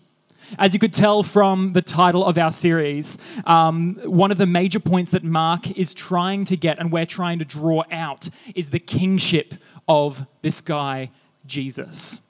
As 0.60 0.74
you 0.74 0.80
could 0.80 0.94
tell 0.94 1.24
from 1.24 1.74
the 1.74 1.82
title 1.82 2.24
of 2.24 2.38
our 2.38 2.52
series, 2.52 3.18
um, 3.46 3.96
one 4.06 4.32
of 4.32 4.38
the 4.38 4.46
major 4.46 4.80
points 4.80 5.12
that 5.12 5.24
Mark 5.24 5.72
is 5.72 5.96
trying 5.96 6.46
to 6.46 6.56
get 6.56 6.78
and 6.78 6.92
we're 6.92 7.08
trying 7.08 7.40
to 7.40 7.46
draw 7.46 7.84
out 7.92 8.30
is 8.54 8.70
the 8.70 8.80
kingship 8.80 9.56
of 9.88 10.28
this 10.44 10.62
guy, 10.62 11.10
Jesus. 11.48 12.22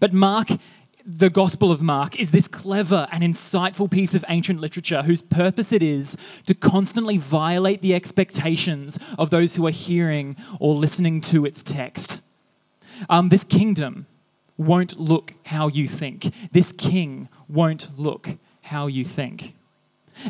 But 0.00 0.12
Mark 0.12 0.48
the 1.04 1.30
Gospel 1.30 1.72
of 1.72 1.82
Mark 1.82 2.18
is 2.18 2.30
this 2.30 2.46
clever 2.46 3.08
and 3.10 3.22
insightful 3.22 3.90
piece 3.90 4.14
of 4.14 4.24
ancient 4.28 4.60
literature 4.60 5.02
whose 5.02 5.22
purpose 5.22 5.72
it 5.72 5.82
is 5.82 6.16
to 6.46 6.54
constantly 6.54 7.16
violate 7.16 7.82
the 7.82 7.94
expectations 7.94 8.98
of 9.18 9.30
those 9.30 9.56
who 9.56 9.66
are 9.66 9.70
hearing 9.72 10.36
or 10.60 10.74
listening 10.74 11.20
to 11.22 11.44
its 11.44 11.62
text. 11.62 12.24
Um, 13.10 13.30
this 13.30 13.44
kingdom 13.44 14.06
won't 14.56 14.98
look 14.98 15.34
how 15.46 15.68
you 15.68 15.88
think. 15.88 16.32
This 16.52 16.72
king 16.72 17.28
won't 17.48 17.98
look 17.98 18.38
how 18.62 18.86
you 18.86 19.04
think. 19.04 19.54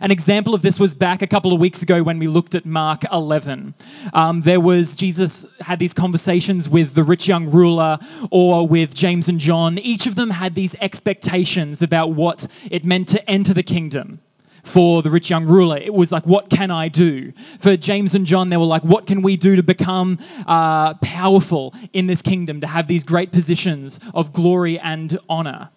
An 0.01 0.11
example 0.11 0.55
of 0.55 0.63
this 0.63 0.81
was 0.81 0.95
back 0.95 1.23
a 1.23 1.27
couple 1.27 1.53
of 1.53 1.61
weeks 1.61 1.83
ago 1.83 2.03
when 2.03 2.19
we 2.19 2.27
looked 2.27 2.55
at 2.55 2.65
Mark 2.65 3.03
11. 3.13 3.75
Um, 4.15 4.41
there 4.41 4.61
was 4.61 4.95
Jesus 4.95 5.47
had 5.61 5.79
these 5.79 5.93
conversations 5.93 6.69
with 6.69 6.95
the 6.95 7.05
rich 7.05 7.29
young 7.29 7.51
ruler 7.51 7.99
or 8.31 8.67
with 8.67 8.95
James 8.95 9.29
and 9.29 9.39
John. 9.39 9.79
Each 9.79 10.07
of 10.07 10.15
them 10.15 10.31
had 10.31 10.55
these 10.55 10.75
expectations 10.77 11.83
about 11.83 12.13
what 12.13 12.47
it 12.71 12.85
meant 12.85 13.09
to 13.11 13.31
enter 13.31 13.53
the 13.53 13.63
kingdom. 13.63 14.21
For 14.63 15.03
the 15.03 15.11
rich 15.11 15.29
young 15.29 15.45
ruler, 15.47 15.77
it 15.77 15.93
was 15.93 16.13
like, 16.13 16.25
What 16.25 16.49
can 16.49 16.71
I 16.71 16.87
do? 16.89 17.33
For 17.33 17.77
James 17.77 18.15
and 18.15 18.25
John, 18.25 18.49
they 18.49 18.57
were 18.57 18.65
like, 18.65 18.85
What 18.85 19.07
can 19.07 19.21
we 19.21 19.37
do 19.37 19.57
to 19.57 19.63
become 19.63 20.19
uh, 20.47 20.95
powerful 20.95 21.75
in 21.93 22.07
this 22.07 22.23
kingdom, 22.23 22.61
to 22.61 22.69
have 22.69 22.87
these 22.87 23.03
great 23.03 23.33
positions 23.33 23.99
of 24.15 24.33
glory 24.33 24.79
and 24.79 25.19
honor? 25.29 25.71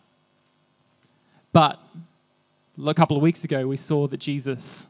But 1.51 1.79
a 2.83 2.93
couple 2.93 3.17
of 3.17 3.23
weeks 3.23 3.43
ago, 3.43 3.67
we 3.67 3.77
saw 3.77 4.07
that 4.07 4.17
Jesus 4.17 4.89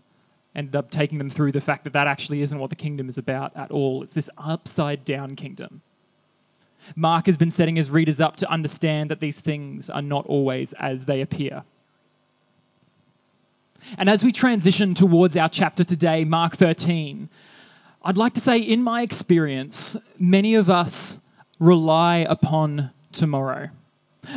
ended 0.55 0.75
up 0.75 0.89
taking 0.89 1.17
them 1.17 1.29
through 1.29 1.51
the 1.51 1.61
fact 1.61 1.83
that 1.83 1.93
that 1.93 2.07
actually 2.07 2.41
isn't 2.41 2.57
what 2.57 2.69
the 2.69 2.75
kingdom 2.75 3.09
is 3.09 3.17
about 3.17 3.55
at 3.55 3.71
all. 3.71 4.01
It's 4.01 4.13
this 4.13 4.29
upside 4.37 5.03
down 5.03 5.35
kingdom. 5.35 5.81
Mark 6.95 7.25
has 7.25 7.37
been 7.37 7.51
setting 7.51 7.75
his 7.75 7.91
readers 7.91 8.21
up 8.21 8.35
to 8.37 8.49
understand 8.49 9.09
that 9.09 9.19
these 9.19 9.41
things 9.41 9.89
are 9.89 10.01
not 10.01 10.25
always 10.27 10.73
as 10.73 11.05
they 11.05 11.21
appear. 11.21 11.63
And 13.97 14.09
as 14.09 14.23
we 14.23 14.31
transition 14.31 14.93
towards 14.93 15.35
our 15.37 15.49
chapter 15.49 15.83
today, 15.83 16.25
Mark 16.25 16.55
13, 16.55 17.29
I'd 18.03 18.17
like 18.17 18.33
to 18.33 18.41
say, 18.41 18.59
in 18.59 18.81
my 18.83 19.01
experience, 19.01 19.97
many 20.19 20.55
of 20.55 20.69
us 20.69 21.19
rely 21.59 22.17
upon 22.29 22.91
tomorrow. 23.11 23.69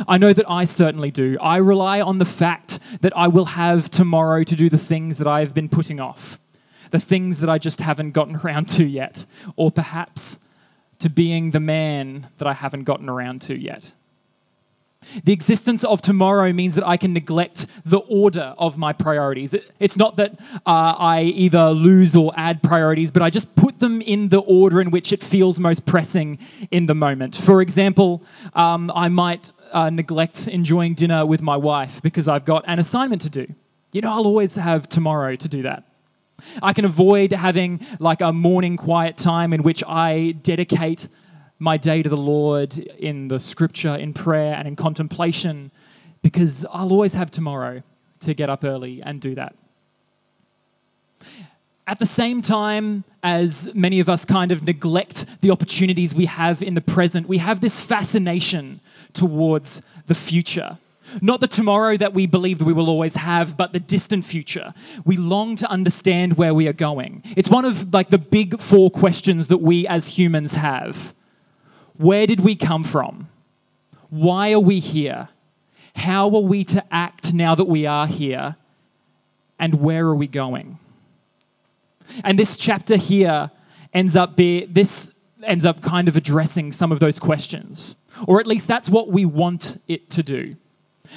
I 0.07 0.17
know 0.17 0.33
that 0.33 0.49
I 0.49 0.65
certainly 0.65 1.11
do. 1.11 1.37
I 1.41 1.57
rely 1.57 2.01
on 2.01 2.17
the 2.17 2.25
fact 2.25 2.79
that 3.01 3.15
I 3.15 3.27
will 3.27 3.45
have 3.45 3.89
tomorrow 3.89 4.43
to 4.43 4.55
do 4.55 4.69
the 4.69 4.77
things 4.77 5.17
that 5.17 5.27
I 5.27 5.41
have 5.41 5.53
been 5.53 5.69
putting 5.69 5.99
off, 5.99 6.39
the 6.91 6.99
things 6.99 7.39
that 7.41 7.49
I 7.49 7.57
just 7.57 7.81
haven't 7.81 8.11
gotten 8.11 8.35
around 8.43 8.69
to 8.69 8.85
yet, 8.85 9.25
or 9.55 9.71
perhaps 9.71 10.39
to 10.99 11.09
being 11.09 11.51
the 11.51 11.59
man 11.59 12.27
that 12.37 12.47
I 12.47 12.53
haven't 12.53 12.83
gotten 12.83 13.09
around 13.09 13.41
to 13.43 13.57
yet. 13.57 13.93
The 15.23 15.31
existence 15.31 15.83
of 15.83 16.01
tomorrow 16.01 16.51
means 16.53 16.75
that 16.75 16.85
I 16.85 16.97
can 16.97 17.13
neglect 17.13 17.67
the 17.85 17.99
order 17.99 18.53
of 18.57 18.77
my 18.77 18.93
priorities. 18.93 19.55
It's 19.79 19.97
not 19.97 20.17
that 20.17 20.39
uh, 20.65 20.93
I 20.97 21.23
either 21.23 21.69
lose 21.69 22.15
or 22.15 22.33
add 22.35 22.61
priorities, 22.61 23.09
but 23.09 23.21
I 23.21 23.29
just 23.29 23.55
put 23.55 23.79
them 23.79 24.01
in 24.01 24.29
the 24.29 24.39
order 24.41 24.81
in 24.81 24.91
which 24.91 25.13
it 25.13 25.23
feels 25.23 25.59
most 25.59 25.85
pressing 25.85 26.37
in 26.69 26.85
the 26.85 26.95
moment. 26.95 27.35
For 27.35 27.61
example, 27.61 28.23
um, 28.53 28.91
I 28.93 29.07
might 29.07 29.51
uh, 29.71 29.89
neglect 29.89 30.47
enjoying 30.47 30.93
dinner 30.93 31.25
with 31.25 31.41
my 31.41 31.57
wife 31.57 32.01
because 32.01 32.27
I've 32.27 32.45
got 32.45 32.63
an 32.67 32.79
assignment 32.79 33.21
to 33.23 33.29
do. 33.29 33.47
You 33.91 34.01
know, 34.01 34.11
I'll 34.11 34.25
always 34.25 34.55
have 34.55 34.87
tomorrow 34.87 35.35
to 35.35 35.47
do 35.47 35.63
that. 35.63 35.83
I 36.61 36.73
can 36.73 36.85
avoid 36.85 37.31
having 37.31 37.81
like 37.99 38.21
a 38.21 38.31
morning 38.31 38.77
quiet 38.77 39.17
time 39.17 39.53
in 39.53 39.63
which 39.63 39.83
I 39.85 40.35
dedicate 40.43 41.09
my 41.57 41.75
day 41.75 42.01
to 42.01 42.09
the 42.09 42.17
Lord 42.17 42.77
in 42.77 43.27
the 43.27 43.39
scripture, 43.39 43.95
in 43.95 44.13
prayer, 44.13 44.53
and 44.53 44.67
in 44.67 44.75
contemplation 44.75 45.71
because 46.21 46.65
I'll 46.71 46.91
always 46.91 47.13
have 47.15 47.31
tomorrow 47.31 47.83
to 48.21 48.33
get 48.33 48.49
up 48.49 48.63
early 48.63 49.01
and 49.01 49.19
do 49.19 49.35
that. 49.35 49.55
At 51.87 51.99
the 51.99 52.05
same 52.05 52.41
time 52.41 53.03
as 53.23 53.73
many 53.73 53.99
of 53.99 54.09
us 54.09 54.23
kind 54.23 54.51
of 54.51 54.63
neglect 54.63 55.41
the 55.41 55.51
opportunities 55.51 56.13
we 56.13 56.25
have 56.25 56.61
in 56.61 56.75
the 56.75 56.81
present, 56.81 57.27
we 57.27 57.39
have 57.39 57.61
this 57.61 57.81
fascination 57.81 58.79
towards 59.13 59.81
the 60.07 60.15
future. 60.15 60.77
Not 61.21 61.39
the 61.39 61.47
tomorrow 61.47 61.97
that 61.97 62.13
we 62.13 62.27
believe 62.27 62.59
that 62.59 62.65
we 62.65 62.73
will 62.73 62.89
always 62.89 63.15
have, 63.15 63.57
but 63.57 63.73
the 63.73 63.79
distant 63.79 64.25
future. 64.25 64.73
We 65.05 65.17
long 65.17 65.55
to 65.57 65.69
understand 65.69 66.37
where 66.37 66.53
we 66.53 66.67
are 66.67 66.73
going. 66.73 67.23
It's 67.35 67.49
one 67.49 67.65
of 67.65 67.93
like 67.93 68.09
the 68.09 68.17
big 68.17 68.59
four 68.59 68.91
questions 68.91 69.47
that 69.47 69.57
we 69.57 69.87
as 69.87 70.09
humans 70.09 70.55
have. 70.55 71.13
Where 71.97 72.27
did 72.27 72.41
we 72.41 72.55
come 72.55 72.83
from? 72.83 73.27
Why 74.09 74.53
are 74.53 74.59
we 74.59 74.79
here? 74.79 75.29
How 75.95 76.33
are 76.35 76.41
we 76.41 76.63
to 76.65 76.83
act 76.91 77.33
now 77.33 77.55
that 77.55 77.65
we 77.65 77.85
are 77.85 78.07
here? 78.07 78.55
And 79.57 79.81
where 79.81 80.05
are 80.05 80.15
we 80.15 80.27
going? 80.27 80.79
And 82.23 82.39
this 82.39 82.57
chapter 82.57 82.95
here 82.95 83.51
ends 83.93 84.15
up 84.15 84.35
be 84.35 84.65
this 84.65 85.11
ends 85.43 85.65
up 85.65 85.81
kind 85.81 86.07
of 86.07 86.15
addressing 86.15 86.71
some 86.71 86.91
of 86.91 86.99
those 86.99 87.19
questions. 87.19 87.95
Or 88.27 88.39
at 88.39 88.47
least 88.47 88.67
that's 88.67 88.89
what 88.89 89.09
we 89.09 89.25
want 89.25 89.77
it 89.87 90.09
to 90.11 90.23
do. 90.23 90.55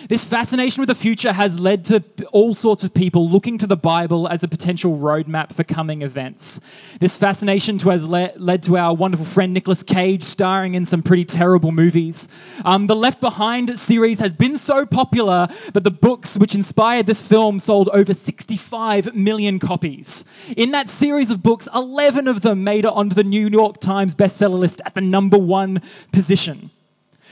This 0.08 0.24
fascination 0.24 0.80
with 0.80 0.88
the 0.88 0.94
future 0.94 1.32
has 1.32 1.60
led 1.60 1.84
to 1.86 2.02
all 2.32 2.54
sorts 2.54 2.82
of 2.82 2.94
people 2.94 3.28
looking 3.28 3.58
to 3.58 3.66
the 3.66 3.76
Bible 3.76 4.26
as 4.26 4.42
a 4.42 4.48
potential 4.48 4.96
roadmap 4.98 5.52
for 5.52 5.64
coming 5.64 6.02
events. 6.02 6.60
This 6.98 7.16
fascination 7.16 7.78
to 7.78 7.90
has 7.90 8.06
le- 8.06 8.32
led 8.36 8.62
to 8.64 8.76
our 8.76 8.94
wonderful 8.94 9.26
friend 9.26 9.52
Nicolas 9.52 9.82
Cage 9.82 10.22
starring 10.22 10.74
in 10.74 10.86
some 10.86 11.02
pretty 11.02 11.24
terrible 11.24 11.72
movies. 11.72 12.28
Um, 12.64 12.86
the 12.86 12.96
Left 12.96 13.20
Behind 13.20 13.78
series 13.78 14.18
has 14.20 14.32
been 14.32 14.56
so 14.56 14.86
popular 14.86 15.48
that 15.74 15.84
the 15.84 15.90
books 15.90 16.38
which 16.38 16.54
inspired 16.54 17.06
this 17.06 17.20
film 17.20 17.58
sold 17.58 17.88
over 17.90 18.14
65 18.14 19.14
million 19.14 19.58
copies. 19.58 20.24
In 20.56 20.70
that 20.72 20.88
series 20.88 21.30
of 21.30 21.42
books, 21.42 21.68
11 21.74 22.28
of 22.28 22.40
them 22.40 22.64
made 22.64 22.84
it 22.84 22.92
onto 22.92 23.14
the 23.14 23.24
New 23.24 23.48
York 23.48 23.78
Times 23.78 24.14
bestseller 24.14 24.58
list 24.58 24.80
at 24.86 24.94
the 24.94 25.00
number 25.00 25.38
one 25.38 25.82
position. 26.12 26.70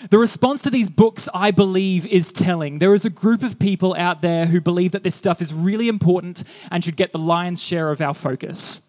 The 0.09 0.19
response 0.19 0.63
to 0.63 0.71
these 0.71 0.89
books, 0.89 1.29
I 1.35 1.51
believe, 1.51 2.07
is 2.07 2.33
telling. 2.33 2.79
There 2.79 2.95
is 2.95 3.05
a 3.05 3.11
group 3.11 3.43
of 3.43 3.59
people 3.59 3.95
out 3.99 4.23
there 4.23 4.47
who 4.47 4.61
believe 4.61 4.93
that 4.93 5.03
this 5.03 5.15
stuff 5.15 5.43
is 5.43 5.53
really 5.53 5.89
important 5.89 6.43
and 6.71 6.83
should 6.83 6.97
get 6.97 7.13
the 7.13 7.19
lion's 7.19 7.63
share 7.63 7.91
of 7.91 8.01
our 8.01 8.15
focus. 8.15 8.81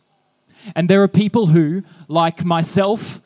And 0.76 0.90
there 0.90 1.04
are 1.04 1.08
people 1.08 1.48
who, 1.48 1.84
like 2.08 2.46
myself, 2.46 3.20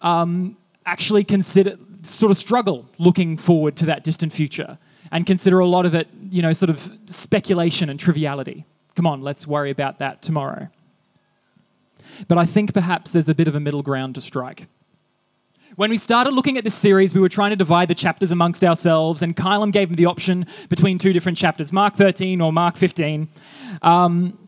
um, 0.00 0.56
actually 0.86 1.24
consider, 1.24 1.74
sort 2.02 2.30
of 2.30 2.36
struggle 2.36 2.86
looking 2.98 3.36
forward 3.36 3.76
to 3.76 3.86
that 3.86 4.04
distant 4.04 4.32
future 4.32 4.78
and 5.10 5.26
consider 5.26 5.58
a 5.58 5.66
lot 5.66 5.86
of 5.86 5.94
it, 5.94 6.08
you 6.30 6.42
know, 6.42 6.52
sort 6.52 6.70
of 6.70 6.92
speculation 7.06 7.88
and 7.88 7.98
triviality. 7.98 8.64
Come 8.94 9.06
on, 9.06 9.22
let's 9.22 9.46
worry 9.46 9.70
about 9.70 9.98
that 9.98 10.22
tomorrow. 10.22 10.68
But 12.28 12.38
I 12.38 12.46
think 12.46 12.72
perhaps 12.74 13.12
there's 13.12 13.28
a 13.28 13.34
bit 13.34 13.48
of 13.48 13.54
a 13.54 13.60
middle 13.60 13.82
ground 13.82 14.14
to 14.14 14.20
strike. 14.20 14.68
When 15.76 15.90
we 15.90 15.96
started 15.96 16.34
looking 16.34 16.56
at 16.56 16.64
this 16.64 16.74
series, 16.74 17.14
we 17.14 17.20
were 17.20 17.28
trying 17.28 17.50
to 17.50 17.56
divide 17.56 17.88
the 17.88 17.94
chapters 17.94 18.30
amongst 18.30 18.62
ourselves, 18.62 19.22
and 19.22 19.34
Kylam 19.34 19.72
gave 19.72 19.90
me 19.90 19.96
the 19.96 20.06
option 20.06 20.46
between 20.68 20.98
two 20.98 21.12
different 21.12 21.36
chapters 21.36 21.72
Mark 21.72 21.94
13 21.94 22.40
or 22.40 22.52
Mark 22.52 22.76
15. 22.76 23.28
Um, 23.82 24.38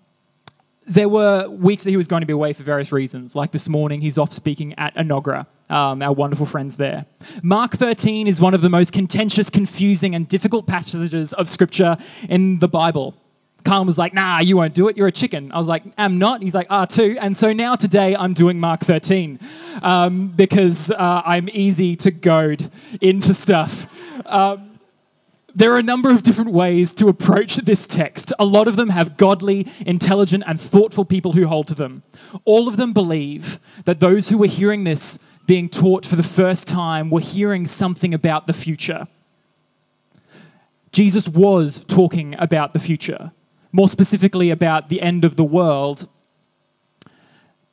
there 0.86 1.08
were 1.08 1.48
weeks 1.48 1.82
that 1.82 1.90
he 1.90 1.96
was 1.96 2.06
going 2.06 2.20
to 2.20 2.26
be 2.26 2.32
away 2.32 2.52
for 2.52 2.62
various 2.62 2.92
reasons. 2.92 3.34
Like 3.34 3.50
this 3.50 3.68
morning, 3.68 4.00
he's 4.00 4.18
off 4.18 4.32
speaking 4.32 4.72
at 4.78 4.94
Enoggera, 4.94 5.46
um, 5.68 6.00
our 6.00 6.12
wonderful 6.12 6.46
friends 6.46 6.76
there. 6.76 7.06
Mark 7.42 7.72
13 7.72 8.28
is 8.28 8.40
one 8.40 8.54
of 8.54 8.60
the 8.60 8.70
most 8.70 8.92
contentious, 8.92 9.50
confusing, 9.50 10.14
and 10.14 10.28
difficult 10.28 10.68
passages 10.68 11.32
of 11.32 11.48
Scripture 11.48 11.96
in 12.28 12.60
the 12.60 12.68
Bible. 12.68 13.16
Kyle 13.66 13.84
was 13.84 13.98
like, 13.98 14.14
nah, 14.14 14.38
you 14.38 14.56
won't 14.56 14.74
do 14.74 14.86
it. 14.88 14.96
You're 14.96 15.08
a 15.08 15.12
chicken. 15.12 15.50
I 15.50 15.58
was 15.58 15.66
like, 15.66 15.82
I'm 15.98 16.18
not. 16.18 16.42
He's 16.42 16.54
like, 16.54 16.68
ah, 16.70 16.84
too. 16.86 17.18
And 17.20 17.36
so 17.36 17.52
now 17.52 17.74
today 17.74 18.14
I'm 18.14 18.32
doing 18.32 18.60
Mark 18.60 18.80
13 18.80 19.40
um, 19.82 20.28
because 20.28 20.92
uh, 20.92 21.22
I'm 21.24 21.48
easy 21.52 21.96
to 21.96 22.12
goad 22.12 22.70
into 23.00 23.34
stuff. 23.34 23.88
Um, 24.24 24.78
there 25.54 25.72
are 25.72 25.78
a 25.78 25.82
number 25.82 26.10
of 26.10 26.22
different 26.22 26.52
ways 26.52 26.94
to 26.94 27.08
approach 27.08 27.56
this 27.56 27.86
text. 27.86 28.32
A 28.38 28.44
lot 28.44 28.68
of 28.68 28.76
them 28.76 28.90
have 28.90 29.16
godly, 29.16 29.66
intelligent, 29.86 30.44
and 30.46 30.60
thoughtful 30.60 31.04
people 31.04 31.32
who 31.32 31.46
hold 31.46 31.66
to 31.68 31.74
them. 31.74 32.02
All 32.44 32.68
of 32.68 32.76
them 32.76 32.92
believe 32.92 33.58
that 33.84 33.98
those 33.98 34.28
who 34.28 34.38
were 34.38 34.46
hearing 34.46 34.84
this 34.84 35.18
being 35.46 35.68
taught 35.68 36.04
for 36.04 36.14
the 36.14 36.22
first 36.22 36.68
time 36.68 37.10
were 37.10 37.20
hearing 37.20 37.66
something 37.66 38.12
about 38.14 38.46
the 38.46 38.52
future. 38.52 39.08
Jesus 40.92 41.26
was 41.26 41.80
talking 41.86 42.34
about 42.38 42.72
the 42.72 42.78
future, 42.78 43.32
more 43.76 43.88
specifically 43.88 44.50
about 44.50 44.88
the 44.88 45.00
end 45.00 45.24
of 45.24 45.36
the 45.36 45.44
world. 45.44 46.08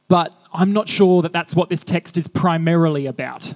But 0.07 0.33
I'm 0.53 0.73
not 0.73 0.87
sure 0.87 1.23
that 1.23 1.33
that's 1.33 1.55
what 1.55 1.69
this 1.69 1.83
text 1.83 2.17
is 2.17 2.27
primarily 2.27 3.07
about. 3.07 3.55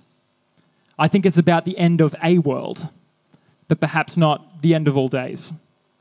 I 0.98 1.08
think 1.08 1.26
it's 1.26 1.38
about 1.38 1.66
the 1.66 1.78
end 1.78 2.02
of 2.02 2.16
a 2.24 2.40
world 2.40 2.90
but 3.68 3.80
perhaps 3.80 4.18
not 4.18 4.62
the 4.62 4.74
end 4.74 4.88
of 4.88 4.98
all 4.98 5.08
days. 5.08 5.54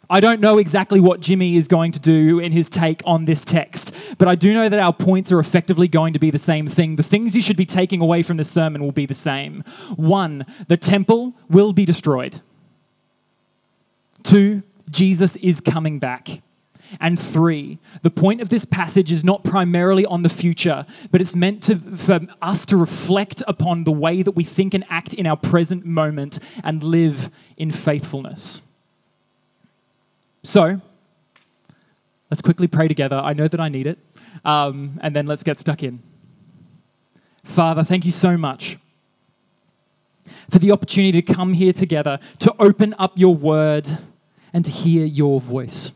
I 0.08 0.20
don't 0.20 0.40
know 0.40 0.58
exactly 0.58 1.00
what 1.00 1.20
Jimmy 1.20 1.56
is 1.56 1.66
going 1.66 1.90
to 1.92 1.98
do 1.98 2.38
in 2.38 2.52
his 2.52 2.70
take 2.70 3.02
on 3.04 3.24
this 3.24 3.44
text, 3.44 4.16
but 4.18 4.28
I 4.28 4.36
do 4.36 4.54
know 4.54 4.68
that 4.68 4.78
our 4.78 4.92
points 4.92 5.32
are 5.32 5.40
effectively 5.40 5.88
going 5.88 6.12
to 6.12 6.20
be 6.20 6.30
the 6.30 6.38
same 6.38 6.68
thing. 6.68 6.94
The 6.94 7.02
things 7.02 7.34
you 7.34 7.42
should 7.42 7.56
be 7.56 7.66
taking 7.66 8.00
away 8.00 8.22
from 8.22 8.36
this 8.36 8.48
sermon 8.48 8.82
will 8.82 8.92
be 8.92 9.06
the 9.06 9.14
same. 9.14 9.64
One, 9.96 10.46
the 10.68 10.76
temple 10.76 11.34
will 11.50 11.72
be 11.72 11.84
destroyed. 11.84 12.40
Two, 14.22 14.62
Jesus 14.90 15.36
is 15.36 15.60
coming 15.60 15.98
back 15.98 16.42
and 17.00 17.18
3. 17.18 17.78
The 18.02 18.10
point 18.10 18.40
of 18.40 18.48
this 18.48 18.64
passage 18.64 19.10
is 19.10 19.24
not 19.24 19.44
primarily 19.44 20.06
on 20.06 20.22
the 20.22 20.28
future, 20.28 20.86
but 21.10 21.20
it's 21.20 21.34
meant 21.34 21.62
to, 21.64 21.76
for 21.78 22.20
us 22.40 22.66
to 22.66 22.76
reflect 22.76 23.42
upon 23.48 23.84
the 23.84 23.92
way 23.92 24.22
that 24.22 24.32
we 24.32 24.44
think 24.44 24.74
and 24.74 24.84
act 24.88 25.14
in 25.14 25.26
our 25.26 25.36
present 25.36 25.84
moment 25.84 26.38
and 26.62 26.82
live 26.82 27.30
in 27.56 27.70
faithfulness. 27.70 28.62
So, 30.42 30.80
let's 32.30 32.40
quickly 32.40 32.68
pray 32.68 32.88
together. 32.88 33.16
I 33.16 33.32
know 33.32 33.48
that 33.48 33.60
I 33.60 33.68
need 33.68 33.86
it. 33.86 33.98
Um, 34.44 35.00
and 35.02 35.16
then 35.16 35.26
let's 35.26 35.42
get 35.42 35.58
stuck 35.58 35.82
in. 35.82 36.00
Father, 37.42 37.82
thank 37.82 38.04
you 38.04 38.12
so 38.12 38.36
much 38.36 38.78
for 40.50 40.58
the 40.58 40.70
opportunity 40.70 41.20
to 41.22 41.34
come 41.34 41.52
here 41.52 41.72
together, 41.72 42.18
to 42.40 42.54
open 42.58 42.94
up 42.98 43.12
your 43.16 43.34
word, 43.34 43.88
and 44.56 44.64
to 44.64 44.70
hear 44.72 45.04
your 45.04 45.38
voice. 45.38 45.92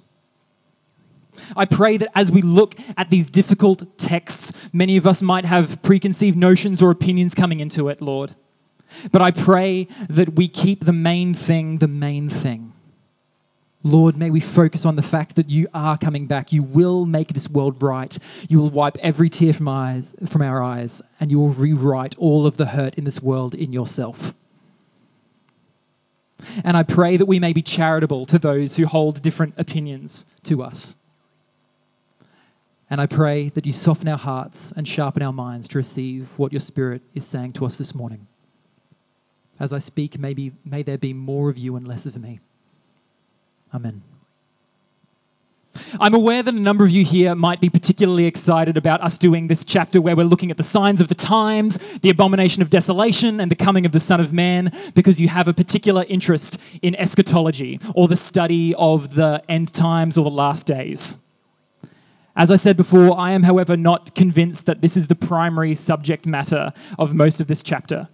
I 1.57 1.65
pray 1.65 1.97
that 1.97 2.11
as 2.15 2.31
we 2.31 2.43
look 2.43 2.75
at 2.95 3.09
these 3.09 3.31
difficult 3.31 3.97
texts, 3.97 4.53
many 4.75 4.99
of 4.99 5.07
us 5.07 5.23
might 5.23 5.47
have 5.47 5.81
preconceived 5.81 6.37
notions 6.37 6.83
or 6.83 6.91
opinions 6.91 7.35
coming 7.35 7.61
into 7.61 7.89
it, 7.89 8.03
Lord. 8.03 8.35
But 9.11 9.23
I 9.23 9.31
pray 9.31 9.89
that 10.11 10.35
we 10.35 10.47
keep 10.47 10.85
the 10.85 10.93
main 10.93 11.33
thing 11.33 11.79
the 11.79 11.89
main 11.89 12.29
thing. 12.29 12.75
Lord, 13.83 14.19
may 14.19 14.29
we 14.29 14.41
focus 14.41 14.85
on 14.85 14.97
the 14.97 15.03
fact 15.03 15.37
that 15.37 15.49
you 15.49 15.67
are 15.73 15.97
coming 15.97 16.27
back. 16.27 16.53
You 16.53 16.63
will 16.63 17.07
make 17.07 17.29
this 17.29 17.49
world 17.49 17.83
right. 17.83 18.19
You 18.51 18.59
will 18.59 18.69
wipe 18.69 18.99
every 18.99 19.31
tear 19.31 19.55
from, 19.55 19.69
eyes, 19.69 20.15
from 20.27 20.43
our 20.43 20.63
eyes, 20.63 21.01
and 21.19 21.31
you 21.31 21.41
will 21.41 21.49
rewrite 21.49 22.15
all 22.19 22.47
of 22.47 22.59
the 22.59 22.67
hurt 22.67 22.97
in 22.97 23.05
this 23.05 23.23
world 23.23 23.55
in 23.55 23.73
yourself. 23.73 24.35
And 26.65 26.77
I 26.77 26.83
pray 26.83 27.17
that 27.17 27.27
we 27.27 27.39
may 27.39 27.53
be 27.53 27.63
charitable 27.63 28.27
to 28.27 28.39
those 28.39 28.77
who 28.77 28.87
hold 28.87 29.23
different 29.23 29.55
opinions 29.57 30.27
to 30.45 30.63
us. 30.63 30.97
And 32.91 33.01
I 33.01 33.07
pray 33.07 33.51
that 33.51 33.67
you 33.67 33.73
soften 33.73 34.09
our 34.09 34.19
hearts 34.19 34.73
and 34.73 34.87
sharpen 34.87 35.23
our 35.23 35.33
minds 35.33 35.69
to 35.69 35.79
receive 35.79 36.37
what 36.39 36.53
your 36.53 36.61
Spirit 36.61 37.03
is 37.15 37.25
saying 37.25 37.53
to 37.55 37.65
us 37.65 37.79
this 37.79 37.95
morning. 37.95 38.27
As 39.61 39.73
I 39.73 39.79
speak, 39.79 40.19
maybe, 40.19 40.53
may 40.65 40.83
there 40.83 40.99
be 40.99 41.13
more 41.13 41.51
of 41.51 41.59
you 41.59 41.77
and 41.77 41.87
less 41.87 42.07
of 42.07 42.21
me. 42.21 42.41
Amen. 43.73 44.03
I'm 46.01 46.15
aware 46.15 46.43
that 46.43 46.55
a 46.55 46.59
number 46.59 46.85
of 46.85 46.91
you 46.91 47.05
here 47.05 47.35
might 47.35 47.61
be 47.61 47.69
particularly 47.69 48.27
excited 48.27 48.77
about 48.77 49.01
us 49.01 49.19
doing 49.19 49.49
this 49.49 49.65
chapter 49.65 50.01
where 50.01 50.17
we're 50.17 50.25
looking 50.25 50.51
at 50.51 50.57
the 50.57 50.63
signs 50.63 51.01
of 51.01 51.09
the 51.09 51.15
times, 51.15 51.79
the 51.99 52.11
abomination 52.11 52.63
of 52.63 52.71
desolation, 52.71 53.41
and 53.41 53.51
the 53.51 53.57
coming 53.57 53.87
of 53.87 53.93
the 53.93 54.01
Son 54.01 54.21
of 54.21 54.33
Man 54.33 54.73
because 54.95 55.21
you 55.21 55.29
have 55.29 55.49
a 55.49 55.53
particular 55.53 56.05
interest 56.09 56.61
in 56.83 56.95
eschatology 56.97 57.81
or 57.95 58.09
the 58.09 58.17
study 58.17 58.75
of 58.77 59.15
the 59.15 59.43
end 59.49 59.73
times 59.73 60.17
or 60.17 60.25
the 60.25 60.31
last 60.31 60.67
days. 60.67 61.19
As 62.37 62.51
I 62.51 62.57
said 62.57 62.77
before, 62.77 63.19
I 63.19 63.33
am, 63.33 63.43
however, 63.43 63.77
not 63.77 64.15
convinced 64.15 64.67
that 64.67 64.81
this 64.81 64.97
is 64.97 65.09
the 65.09 65.15
primary 65.15 65.75
subject 65.75 66.27
matter 66.27 66.73
of 66.99 67.15
most 67.15 67.41
of 67.41 67.49
this 67.49 67.63
chapter. 67.63 68.09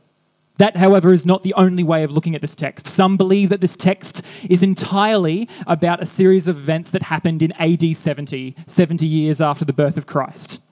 That, 0.58 0.76
however, 0.76 1.12
is 1.12 1.26
not 1.26 1.42
the 1.42 1.54
only 1.54 1.84
way 1.84 2.02
of 2.02 2.12
looking 2.12 2.34
at 2.34 2.40
this 2.40 2.56
text. 2.56 2.86
Some 2.86 3.16
believe 3.16 3.50
that 3.50 3.60
this 3.60 3.76
text 3.76 4.22
is 4.48 4.62
entirely 4.62 5.48
about 5.66 6.02
a 6.02 6.06
series 6.06 6.48
of 6.48 6.56
events 6.56 6.90
that 6.92 7.04
happened 7.04 7.42
in 7.42 7.52
AD 7.52 7.94
70, 7.94 8.56
70 8.66 9.06
years 9.06 9.40
after 9.40 9.64
the 9.64 9.72
birth 9.72 9.96
of 9.96 10.06
Christ. 10.06 10.62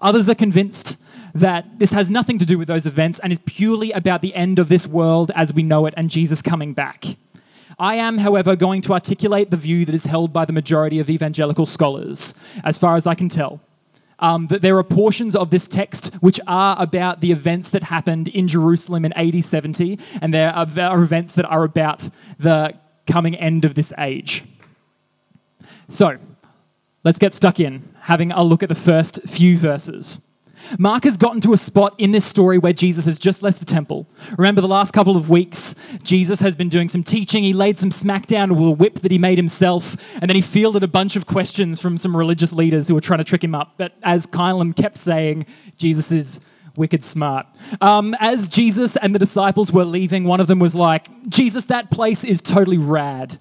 Others 0.00 0.28
are 0.28 0.34
convinced 0.34 1.00
that 1.34 1.78
this 1.78 1.92
has 1.92 2.10
nothing 2.10 2.38
to 2.38 2.44
do 2.44 2.58
with 2.58 2.68
those 2.68 2.86
events 2.86 3.18
and 3.18 3.32
is 3.32 3.40
purely 3.44 3.90
about 3.92 4.22
the 4.22 4.34
end 4.34 4.58
of 4.58 4.68
this 4.68 4.86
world 4.86 5.32
as 5.34 5.52
we 5.52 5.62
know 5.62 5.86
it 5.86 5.94
and 5.96 6.10
Jesus 6.10 6.42
coming 6.42 6.74
back. 6.74 7.04
I 7.78 7.96
am, 7.96 8.18
however, 8.18 8.54
going 8.54 8.82
to 8.82 8.92
articulate 8.92 9.50
the 9.50 9.56
view 9.56 9.84
that 9.84 9.94
is 9.94 10.04
held 10.04 10.32
by 10.32 10.44
the 10.44 10.52
majority 10.52 11.00
of 11.00 11.10
evangelical 11.10 11.66
scholars, 11.66 12.34
as 12.62 12.78
far 12.78 12.94
as 12.94 13.06
I 13.06 13.14
can 13.14 13.28
tell. 13.28 13.60
Um, 14.20 14.46
that 14.46 14.62
there 14.62 14.78
are 14.78 14.84
portions 14.84 15.34
of 15.34 15.50
this 15.50 15.66
text 15.66 16.14
which 16.16 16.38
are 16.46 16.76
about 16.80 17.20
the 17.20 17.32
events 17.32 17.70
that 17.70 17.84
happened 17.84 18.28
in 18.28 18.46
Jerusalem 18.46 19.04
in 19.04 19.12
AD 19.14 19.44
70, 19.44 19.98
and 20.22 20.32
there 20.32 20.50
are, 20.50 20.66
are 20.78 21.02
events 21.02 21.34
that 21.34 21.44
are 21.46 21.64
about 21.64 22.08
the 22.38 22.74
coming 23.06 23.34
end 23.34 23.64
of 23.64 23.74
this 23.74 23.92
age. 23.98 24.44
So, 25.88 26.18
let's 27.02 27.18
get 27.18 27.34
stuck 27.34 27.58
in, 27.58 27.88
having 28.02 28.32
a 28.32 28.42
look 28.42 28.62
at 28.62 28.68
the 28.68 28.74
first 28.74 29.20
few 29.22 29.58
verses. 29.58 30.20
Mark 30.78 31.04
has 31.04 31.16
gotten 31.16 31.40
to 31.42 31.52
a 31.52 31.56
spot 31.56 31.94
in 31.98 32.12
this 32.12 32.24
story 32.24 32.58
where 32.58 32.72
Jesus 32.72 33.04
has 33.04 33.18
just 33.18 33.42
left 33.42 33.58
the 33.58 33.64
temple. 33.64 34.06
Remember, 34.38 34.60
the 34.60 34.68
last 34.68 34.92
couple 34.92 35.16
of 35.16 35.30
weeks, 35.30 35.74
Jesus 36.02 36.40
has 36.40 36.56
been 36.56 36.68
doing 36.68 36.88
some 36.88 37.02
teaching. 37.02 37.42
He 37.42 37.52
laid 37.52 37.78
some 37.78 37.90
smackdown 37.90 38.50
with 38.50 38.66
a 38.66 38.70
whip 38.70 39.00
that 39.00 39.10
he 39.10 39.18
made 39.18 39.38
himself, 39.38 40.14
and 40.20 40.28
then 40.28 40.36
he 40.36 40.42
fielded 40.42 40.82
a 40.82 40.88
bunch 40.88 41.16
of 41.16 41.26
questions 41.26 41.80
from 41.80 41.98
some 41.98 42.16
religious 42.16 42.52
leaders 42.52 42.88
who 42.88 42.94
were 42.94 43.00
trying 43.00 43.18
to 43.18 43.24
trick 43.24 43.44
him 43.44 43.54
up. 43.54 43.74
But 43.76 43.92
as 44.02 44.26
Kylam 44.26 44.74
kept 44.74 44.98
saying, 44.98 45.46
Jesus 45.76 46.10
is 46.12 46.40
wicked 46.76 47.04
smart. 47.04 47.46
Um, 47.80 48.16
as 48.18 48.48
Jesus 48.48 48.96
and 48.96 49.14
the 49.14 49.18
disciples 49.18 49.72
were 49.72 49.84
leaving, 49.84 50.24
one 50.24 50.40
of 50.40 50.46
them 50.46 50.58
was 50.58 50.74
like, 50.74 51.08
Jesus, 51.28 51.66
that 51.66 51.90
place 51.90 52.24
is 52.24 52.42
totally 52.42 52.78
rad. 52.78 53.38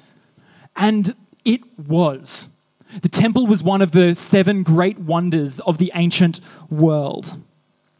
And 0.75 1.15
it 1.45 1.61
was. 1.77 2.52
The 3.01 3.09
temple 3.09 3.47
was 3.47 3.63
one 3.63 3.81
of 3.81 3.91
the 3.91 4.13
seven 4.15 4.63
great 4.63 4.99
wonders 4.99 5.59
of 5.61 5.77
the 5.77 5.91
ancient 5.95 6.39
world. 6.69 7.37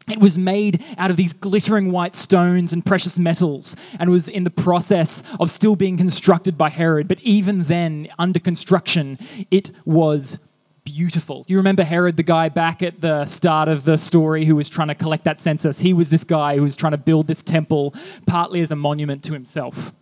It 0.08 0.20
was 0.20 0.36
made 0.36 0.84
out 0.98 1.10
of 1.10 1.16
these 1.16 1.32
glittering 1.32 1.90
white 1.90 2.14
stones 2.14 2.72
and 2.72 2.84
precious 2.84 3.18
metals 3.18 3.74
and 3.98 4.10
was 4.10 4.28
in 4.28 4.44
the 4.44 4.50
process 4.50 5.22
of 5.40 5.50
still 5.50 5.76
being 5.76 5.96
constructed 5.96 6.58
by 6.58 6.68
Herod. 6.68 7.08
But 7.08 7.20
even 7.22 7.62
then, 7.62 8.08
under 8.18 8.38
construction, 8.38 9.18
it 9.50 9.70
was 9.86 10.38
beautiful. 10.84 11.44
You 11.48 11.56
remember 11.56 11.82
Herod, 11.82 12.18
the 12.18 12.22
guy 12.22 12.50
back 12.50 12.82
at 12.82 13.00
the 13.00 13.24
start 13.24 13.68
of 13.68 13.84
the 13.84 13.96
story 13.96 14.44
who 14.44 14.56
was 14.56 14.68
trying 14.68 14.88
to 14.88 14.94
collect 14.94 15.24
that 15.24 15.40
census? 15.40 15.80
He 15.80 15.94
was 15.94 16.10
this 16.10 16.24
guy 16.24 16.56
who 16.56 16.62
was 16.62 16.76
trying 16.76 16.92
to 16.92 16.98
build 16.98 17.26
this 17.26 17.42
temple 17.42 17.94
partly 18.26 18.60
as 18.60 18.70
a 18.70 18.76
monument 18.76 19.24
to 19.24 19.32
himself. 19.32 19.94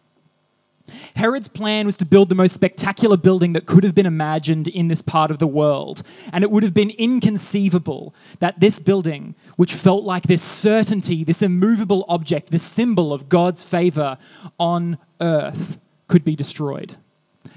Herod's 1.17 1.49
plan 1.49 1.87
was 1.87 1.97
to 1.99 2.05
build 2.05 2.29
the 2.29 2.35
most 2.35 2.55
spectacular 2.55 3.17
building 3.17 3.53
that 3.53 3.67
could 3.67 3.85
have 3.85 3.95
been 3.95 4.07
imagined 4.07 4.69
in 4.69 4.89
this 4.89 5.03
part 5.03 5.31
of 5.31 5.39
the 5.39 5.47
world. 5.47 6.03
And 6.33 6.43
it 6.45 6.51
would 6.51 6.63
have 6.63 6.75
been 6.75 6.91
inconceivable 6.91 8.15
that 8.41 8.61
this 8.61 8.79
building, 8.79 9.35
which 9.57 9.75
felt 9.75 10.05
like 10.05 10.25
this 10.25 10.43
certainty, 10.43 11.25
this 11.25 11.43
immovable 11.43 12.05
object, 12.09 12.51
this 12.51 12.63
symbol 12.63 13.13
of 13.13 13.29
God's 13.29 13.63
favor 13.63 14.19
on 14.59 14.99
earth, 15.21 15.79
could 16.09 16.25
be 16.25 16.37
destroyed. 16.37 16.97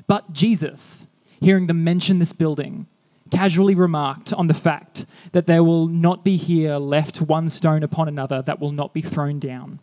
But 0.08 0.32
Jesus, 0.34 1.08
hearing 1.42 1.68
them 1.68 1.84
mention 1.84 2.20
this 2.20 2.34
building, 2.34 2.88
casually 3.32 3.76
remarked 3.76 4.34
on 4.34 4.48
the 4.48 4.54
fact 4.54 5.06
that 5.32 5.48
there 5.48 5.64
will 5.64 5.88
not 5.88 6.24
be 6.24 6.38
here 6.38 6.78
left 6.78 7.22
one 7.22 7.50
stone 7.50 7.84
upon 7.84 8.08
another 8.08 8.42
that 8.44 8.60
will 8.60 8.72
not 8.72 8.94
be 8.94 9.02
thrown 9.02 9.40
down. 9.40 9.80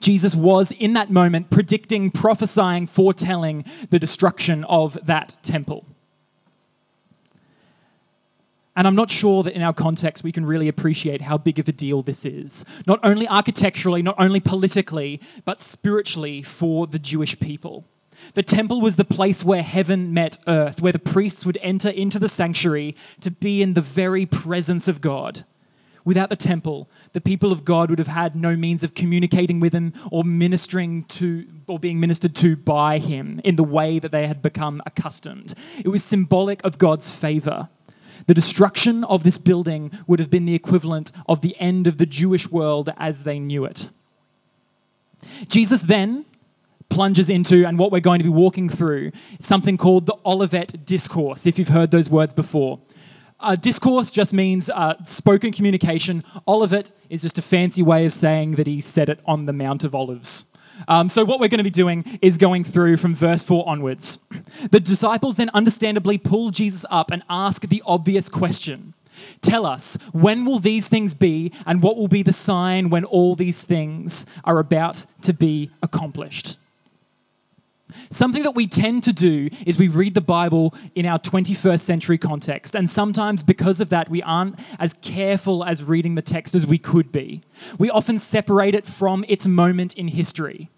Jesus 0.00 0.34
was 0.34 0.70
in 0.72 0.92
that 0.94 1.10
moment 1.10 1.50
predicting, 1.50 2.10
prophesying, 2.10 2.86
foretelling 2.86 3.64
the 3.90 3.98
destruction 3.98 4.64
of 4.64 4.98
that 5.06 5.38
temple. 5.42 5.84
And 8.78 8.86
I'm 8.86 8.94
not 8.94 9.10
sure 9.10 9.42
that 9.42 9.54
in 9.54 9.62
our 9.62 9.72
context 9.72 10.22
we 10.22 10.30
can 10.30 10.46
really 10.46 10.68
appreciate 10.68 11.20
how 11.20 11.36
big 11.36 11.58
of 11.58 11.68
a 11.68 11.72
deal 11.72 12.00
this 12.00 12.24
is. 12.24 12.64
Not 12.86 13.00
only 13.02 13.26
architecturally, 13.26 14.02
not 14.02 14.14
only 14.18 14.38
politically, 14.38 15.20
but 15.44 15.60
spiritually 15.60 16.42
for 16.42 16.86
the 16.86 17.00
Jewish 17.00 17.40
people. 17.40 17.84
The 18.34 18.44
temple 18.44 18.80
was 18.80 18.94
the 18.94 19.04
place 19.04 19.44
where 19.44 19.62
heaven 19.62 20.14
met 20.14 20.38
earth, 20.46 20.80
where 20.80 20.92
the 20.92 21.00
priests 21.00 21.44
would 21.44 21.58
enter 21.60 21.88
into 21.88 22.20
the 22.20 22.28
sanctuary 22.28 22.94
to 23.20 23.32
be 23.32 23.62
in 23.62 23.74
the 23.74 23.80
very 23.80 24.26
presence 24.26 24.86
of 24.86 25.00
God. 25.00 25.42
Without 26.08 26.30
the 26.30 26.36
temple, 26.36 26.88
the 27.12 27.20
people 27.20 27.52
of 27.52 27.66
God 27.66 27.90
would 27.90 27.98
have 27.98 28.08
had 28.08 28.34
no 28.34 28.56
means 28.56 28.82
of 28.82 28.94
communicating 28.94 29.60
with 29.60 29.74
him 29.74 29.92
or 30.10 30.24
ministering 30.24 31.04
to 31.04 31.46
or 31.66 31.78
being 31.78 32.00
ministered 32.00 32.34
to 32.36 32.56
by 32.56 32.98
him 32.98 33.42
in 33.44 33.56
the 33.56 33.62
way 33.62 33.98
that 33.98 34.10
they 34.10 34.26
had 34.26 34.40
become 34.40 34.80
accustomed. 34.86 35.52
It 35.84 35.88
was 35.88 36.02
symbolic 36.02 36.64
of 36.64 36.78
God's 36.78 37.12
favor. 37.12 37.68
The 38.26 38.32
destruction 38.32 39.04
of 39.04 39.22
this 39.22 39.36
building 39.36 39.90
would 40.06 40.18
have 40.18 40.30
been 40.30 40.46
the 40.46 40.54
equivalent 40.54 41.12
of 41.28 41.42
the 41.42 41.54
end 41.60 41.86
of 41.86 41.98
the 41.98 42.06
Jewish 42.06 42.50
world 42.50 42.88
as 42.96 43.24
they 43.24 43.38
knew 43.38 43.66
it. 43.66 43.90
Jesus 45.46 45.82
then 45.82 46.24
plunges 46.88 47.28
into, 47.28 47.66
and 47.66 47.78
what 47.78 47.92
we're 47.92 48.00
going 48.00 48.20
to 48.20 48.24
be 48.24 48.30
walking 48.30 48.70
through, 48.70 49.12
something 49.40 49.76
called 49.76 50.06
the 50.06 50.16
Olivet 50.24 50.86
Discourse, 50.86 51.44
if 51.44 51.58
you've 51.58 51.68
heard 51.68 51.90
those 51.90 52.08
words 52.08 52.32
before. 52.32 52.78
Uh, 53.40 53.54
discourse 53.54 54.10
just 54.10 54.34
means 54.34 54.68
uh, 54.68 54.94
spoken 55.04 55.52
communication. 55.52 56.24
Olivet 56.46 56.90
is 57.08 57.22
just 57.22 57.38
a 57.38 57.42
fancy 57.42 57.82
way 57.82 58.04
of 58.04 58.12
saying 58.12 58.52
that 58.52 58.66
he 58.66 58.80
said 58.80 59.08
it 59.08 59.20
on 59.26 59.46
the 59.46 59.52
Mount 59.52 59.84
of 59.84 59.94
Olives. 59.94 60.46
Um, 60.86 61.08
so, 61.08 61.24
what 61.24 61.40
we're 61.40 61.48
going 61.48 61.58
to 61.58 61.64
be 61.64 61.70
doing 61.70 62.04
is 62.22 62.38
going 62.38 62.64
through 62.64 62.98
from 62.98 63.14
verse 63.14 63.42
4 63.42 63.68
onwards. 63.68 64.18
The 64.70 64.80
disciples 64.80 65.36
then 65.36 65.50
understandably 65.54 66.18
pull 66.18 66.50
Jesus 66.50 66.84
up 66.90 67.12
and 67.12 67.22
ask 67.30 67.62
the 67.62 67.82
obvious 67.86 68.28
question 68.28 68.94
Tell 69.40 69.66
us, 69.66 69.96
when 70.12 70.44
will 70.44 70.58
these 70.58 70.88
things 70.88 71.14
be, 71.14 71.52
and 71.66 71.82
what 71.82 71.96
will 71.96 72.08
be 72.08 72.22
the 72.22 72.32
sign 72.32 72.90
when 72.90 73.04
all 73.04 73.34
these 73.34 73.62
things 73.62 74.26
are 74.44 74.58
about 74.58 75.06
to 75.22 75.32
be 75.32 75.70
accomplished? 75.82 76.56
Something 78.10 78.42
that 78.42 78.54
we 78.54 78.66
tend 78.66 79.04
to 79.04 79.12
do 79.12 79.48
is 79.66 79.78
we 79.78 79.88
read 79.88 80.14
the 80.14 80.20
Bible 80.20 80.74
in 80.94 81.06
our 81.06 81.18
21st 81.18 81.80
century 81.80 82.18
context, 82.18 82.74
and 82.74 82.88
sometimes 82.88 83.42
because 83.42 83.80
of 83.80 83.88
that, 83.88 84.10
we 84.10 84.22
aren't 84.22 84.58
as 84.78 84.94
careful 84.94 85.64
as 85.64 85.82
reading 85.82 86.14
the 86.14 86.22
text 86.22 86.54
as 86.54 86.66
we 86.66 86.78
could 86.78 87.10
be. 87.12 87.42
We 87.78 87.90
often 87.90 88.18
separate 88.18 88.74
it 88.74 88.84
from 88.84 89.24
its 89.28 89.46
moment 89.46 89.96
in 89.96 90.08
history. 90.08 90.68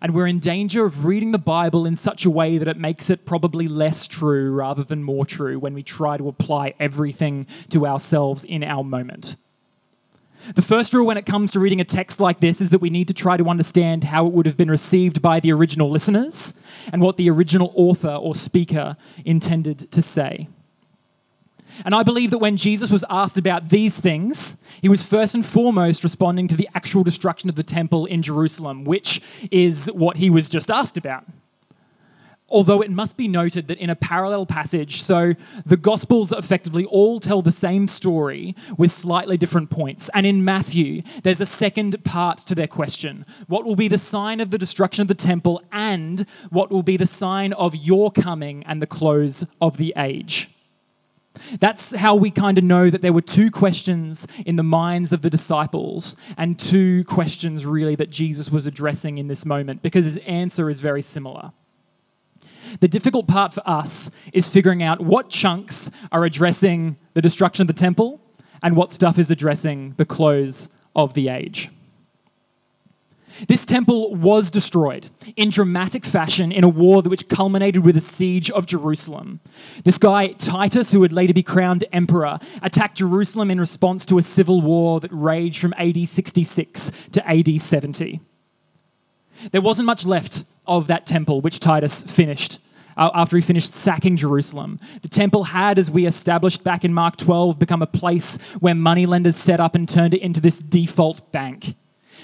And 0.00 0.16
we're 0.16 0.26
in 0.26 0.40
danger 0.40 0.84
of 0.84 1.04
reading 1.04 1.30
the 1.30 1.38
Bible 1.38 1.86
in 1.86 1.94
such 1.94 2.24
a 2.24 2.30
way 2.30 2.58
that 2.58 2.66
it 2.66 2.76
makes 2.76 3.08
it 3.08 3.24
probably 3.24 3.68
less 3.68 4.08
true 4.08 4.50
rather 4.50 4.82
than 4.82 5.04
more 5.04 5.24
true 5.24 5.60
when 5.60 5.74
we 5.74 5.84
try 5.84 6.16
to 6.16 6.26
apply 6.26 6.74
everything 6.80 7.46
to 7.70 7.86
ourselves 7.86 8.42
in 8.42 8.64
our 8.64 8.82
moment. 8.82 9.36
The 10.54 10.62
first 10.62 10.92
rule 10.92 11.06
when 11.06 11.16
it 11.16 11.24
comes 11.24 11.52
to 11.52 11.60
reading 11.60 11.80
a 11.80 11.84
text 11.84 12.18
like 12.18 12.40
this 12.40 12.60
is 12.60 12.70
that 12.70 12.80
we 12.80 12.90
need 12.90 13.08
to 13.08 13.14
try 13.14 13.36
to 13.36 13.48
understand 13.48 14.04
how 14.04 14.26
it 14.26 14.32
would 14.32 14.46
have 14.46 14.56
been 14.56 14.70
received 14.70 15.22
by 15.22 15.38
the 15.38 15.52
original 15.52 15.88
listeners 15.88 16.54
and 16.92 17.00
what 17.00 17.16
the 17.16 17.30
original 17.30 17.72
author 17.76 18.10
or 18.10 18.34
speaker 18.34 18.96
intended 19.24 19.90
to 19.92 20.02
say. 20.02 20.48
And 21.84 21.94
I 21.94 22.02
believe 22.02 22.30
that 22.32 22.38
when 22.38 22.56
Jesus 22.56 22.90
was 22.90 23.04
asked 23.08 23.38
about 23.38 23.70
these 23.70 24.00
things, 24.00 24.56
he 24.82 24.88
was 24.88 25.02
first 25.02 25.34
and 25.34 25.46
foremost 25.46 26.02
responding 26.02 26.48
to 26.48 26.56
the 26.56 26.68
actual 26.74 27.04
destruction 27.04 27.48
of 27.48 27.54
the 27.54 27.62
temple 27.62 28.06
in 28.06 28.20
Jerusalem, 28.20 28.84
which 28.84 29.22
is 29.50 29.86
what 29.94 30.16
he 30.16 30.28
was 30.28 30.48
just 30.48 30.70
asked 30.70 30.96
about. 30.96 31.24
Although 32.52 32.82
it 32.82 32.90
must 32.90 33.16
be 33.16 33.28
noted 33.28 33.68
that 33.68 33.78
in 33.78 33.88
a 33.88 33.96
parallel 33.96 34.44
passage, 34.44 35.00
so 35.00 35.32
the 35.64 35.78
Gospels 35.78 36.32
effectively 36.32 36.84
all 36.84 37.18
tell 37.18 37.40
the 37.40 37.50
same 37.50 37.88
story 37.88 38.54
with 38.76 38.90
slightly 38.90 39.38
different 39.38 39.70
points. 39.70 40.10
And 40.14 40.26
in 40.26 40.44
Matthew, 40.44 41.00
there's 41.22 41.40
a 41.40 41.46
second 41.46 42.04
part 42.04 42.38
to 42.40 42.54
their 42.54 42.66
question 42.66 43.24
What 43.48 43.64
will 43.64 43.74
be 43.74 43.88
the 43.88 43.96
sign 43.96 44.38
of 44.40 44.50
the 44.50 44.58
destruction 44.58 45.00
of 45.00 45.08
the 45.08 45.14
temple, 45.14 45.62
and 45.72 46.28
what 46.50 46.70
will 46.70 46.82
be 46.82 46.98
the 46.98 47.06
sign 47.06 47.54
of 47.54 47.74
your 47.74 48.12
coming 48.12 48.64
and 48.66 48.82
the 48.82 48.86
close 48.86 49.46
of 49.62 49.78
the 49.78 49.94
age? 49.96 50.50
That's 51.58 51.94
how 51.96 52.14
we 52.14 52.30
kind 52.30 52.58
of 52.58 52.64
know 52.64 52.90
that 52.90 53.00
there 53.00 53.14
were 53.14 53.22
two 53.22 53.50
questions 53.50 54.26
in 54.44 54.56
the 54.56 54.62
minds 54.62 55.14
of 55.14 55.22
the 55.22 55.30
disciples, 55.30 56.16
and 56.36 56.58
two 56.58 57.04
questions 57.04 57.64
really 57.64 57.94
that 57.94 58.10
Jesus 58.10 58.50
was 58.50 58.66
addressing 58.66 59.16
in 59.16 59.28
this 59.28 59.46
moment, 59.46 59.80
because 59.80 60.04
his 60.04 60.18
answer 60.18 60.68
is 60.68 60.80
very 60.80 61.00
similar. 61.00 61.52
The 62.80 62.88
difficult 62.88 63.26
part 63.26 63.52
for 63.52 63.62
us 63.66 64.10
is 64.32 64.48
figuring 64.48 64.82
out 64.82 65.00
what 65.00 65.30
chunks 65.30 65.90
are 66.10 66.24
addressing 66.24 66.96
the 67.14 67.22
destruction 67.22 67.62
of 67.62 67.66
the 67.66 67.80
temple 67.80 68.20
and 68.62 68.76
what 68.76 68.92
stuff 68.92 69.18
is 69.18 69.30
addressing 69.30 69.94
the 69.96 70.04
close 70.04 70.68
of 70.94 71.14
the 71.14 71.28
age. 71.28 71.70
This 73.48 73.64
temple 73.64 74.14
was 74.14 74.50
destroyed 74.50 75.08
in 75.36 75.50
dramatic 75.50 76.04
fashion 76.04 76.52
in 76.52 76.64
a 76.64 76.68
war 76.68 77.02
which 77.02 77.28
culminated 77.28 77.84
with 77.84 77.96
a 77.96 78.00
siege 78.00 78.50
of 78.50 78.66
Jerusalem. 78.66 79.40
This 79.84 79.98
guy, 79.98 80.28
Titus, 80.28 80.92
who 80.92 81.00
would 81.00 81.12
later 81.12 81.32
be 81.32 81.42
crowned 81.42 81.84
emperor, 81.92 82.38
attacked 82.62 82.98
Jerusalem 82.98 83.50
in 83.50 83.58
response 83.58 84.04
to 84.06 84.18
a 84.18 84.22
civil 84.22 84.60
war 84.60 85.00
that 85.00 85.10
raged 85.12 85.60
from 85.60 85.74
AD 85.78 86.06
66 86.06 87.08
to 87.12 87.28
AD 87.28 87.60
70. 87.60 88.20
There 89.50 89.62
wasn't 89.62 89.86
much 89.86 90.04
left 90.04 90.44
of 90.66 90.86
that 90.86 91.06
temple 91.06 91.40
which 91.40 91.58
Titus 91.58 92.04
finished 92.04 92.60
Uh, 92.96 93.10
after 93.14 93.36
he 93.36 93.42
finished 93.42 93.72
sacking 93.72 94.16
Jerusalem. 94.16 94.78
The 95.02 95.08
temple 95.08 95.44
had, 95.44 95.78
as 95.78 95.90
we 95.90 96.06
established 96.06 96.62
back 96.64 96.84
in 96.84 96.92
Mark 96.92 97.16
12, 97.16 97.58
become 97.58 97.82
a 97.82 97.86
place 97.86 98.36
where 98.60 98.74
moneylenders 98.74 99.36
set 99.36 99.60
up 99.60 99.74
and 99.74 99.88
turned 99.88 100.14
it 100.14 100.20
into 100.20 100.40
this 100.40 100.58
default 100.58 101.32
bank. 101.32 101.74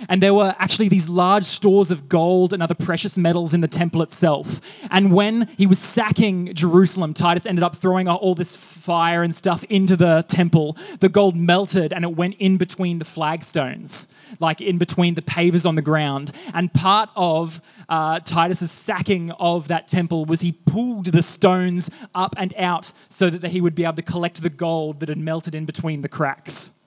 And 0.08 0.22
there 0.22 0.34
were 0.34 0.54
actually 0.58 0.88
these 0.88 1.08
large 1.08 1.44
stores 1.44 1.90
of 1.90 2.08
gold 2.08 2.52
and 2.52 2.62
other 2.62 2.74
precious 2.74 3.16
metals 3.18 3.54
in 3.54 3.60
the 3.60 3.68
temple 3.68 4.02
itself. 4.02 4.60
And 4.90 5.12
when 5.12 5.48
he 5.56 5.66
was 5.66 5.78
sacking 5.78 6.54
Jerusalem, 6.54 7.14
Titus 7.14 7.46
ended 7.46 7.62
up 7.62 7.74
throwing 7.74 8.08
all 8.08 8.34
this 8.34 8.56
fire 8.56 9.22
and 9.22 9.34
stuff 9.34 9.64
into 9.64 9.96
the 9.96 10.24
temple. 10.28 10.76
The 11.00 11.08
gold 11.08 11.36
melted 11.36 11.92
and 11.92 12.04
it 12.04 12.16
went 12.16 12.36
in 12.38 12.56
between 12.56 12.98
the 12.98 13.04
flagstones, 13.04 14.08
like 14.40 14.60
in 14.60 14.78
between 14.78 15.14
the 15.14 15.22
pavers 15.22 15.66
on 15.66 15.74
the 15.74 15.82
ground. 15.82 16.32
And 16.54 16.72
part 16.72 17.10
of 17.16 17.60
uh, 17.88 18.20
Titus's 18.20 18.70
sacking 18.70 19.30
of 19.32 19.68
that 19.68 19.88
temple 19.88 20.24
was 20.24 20.40
he 20.40 20.52
pulled 20.52 21.06
the 21.06 21.22
stones 21.22 21.90
up 22.14 22.34
and 22.38 22.54
out 22.56 22.92
so 23.08 23.30
that 23.30 23.50
he 23.50 23.60
would 23.60 23.74
be 23.74 23.84
able 23.84 23.94
to 23.94 24.02
collect 24.02 24.42
the 24.42 24.50
gold 24.50 25.00
that 25.00 25.08
had 25.08 25.18
melted 25.18 25.54
in 25.54 25.64
between 25.64 26.02
the 26.02 26.08
cracks. 26.08 26.77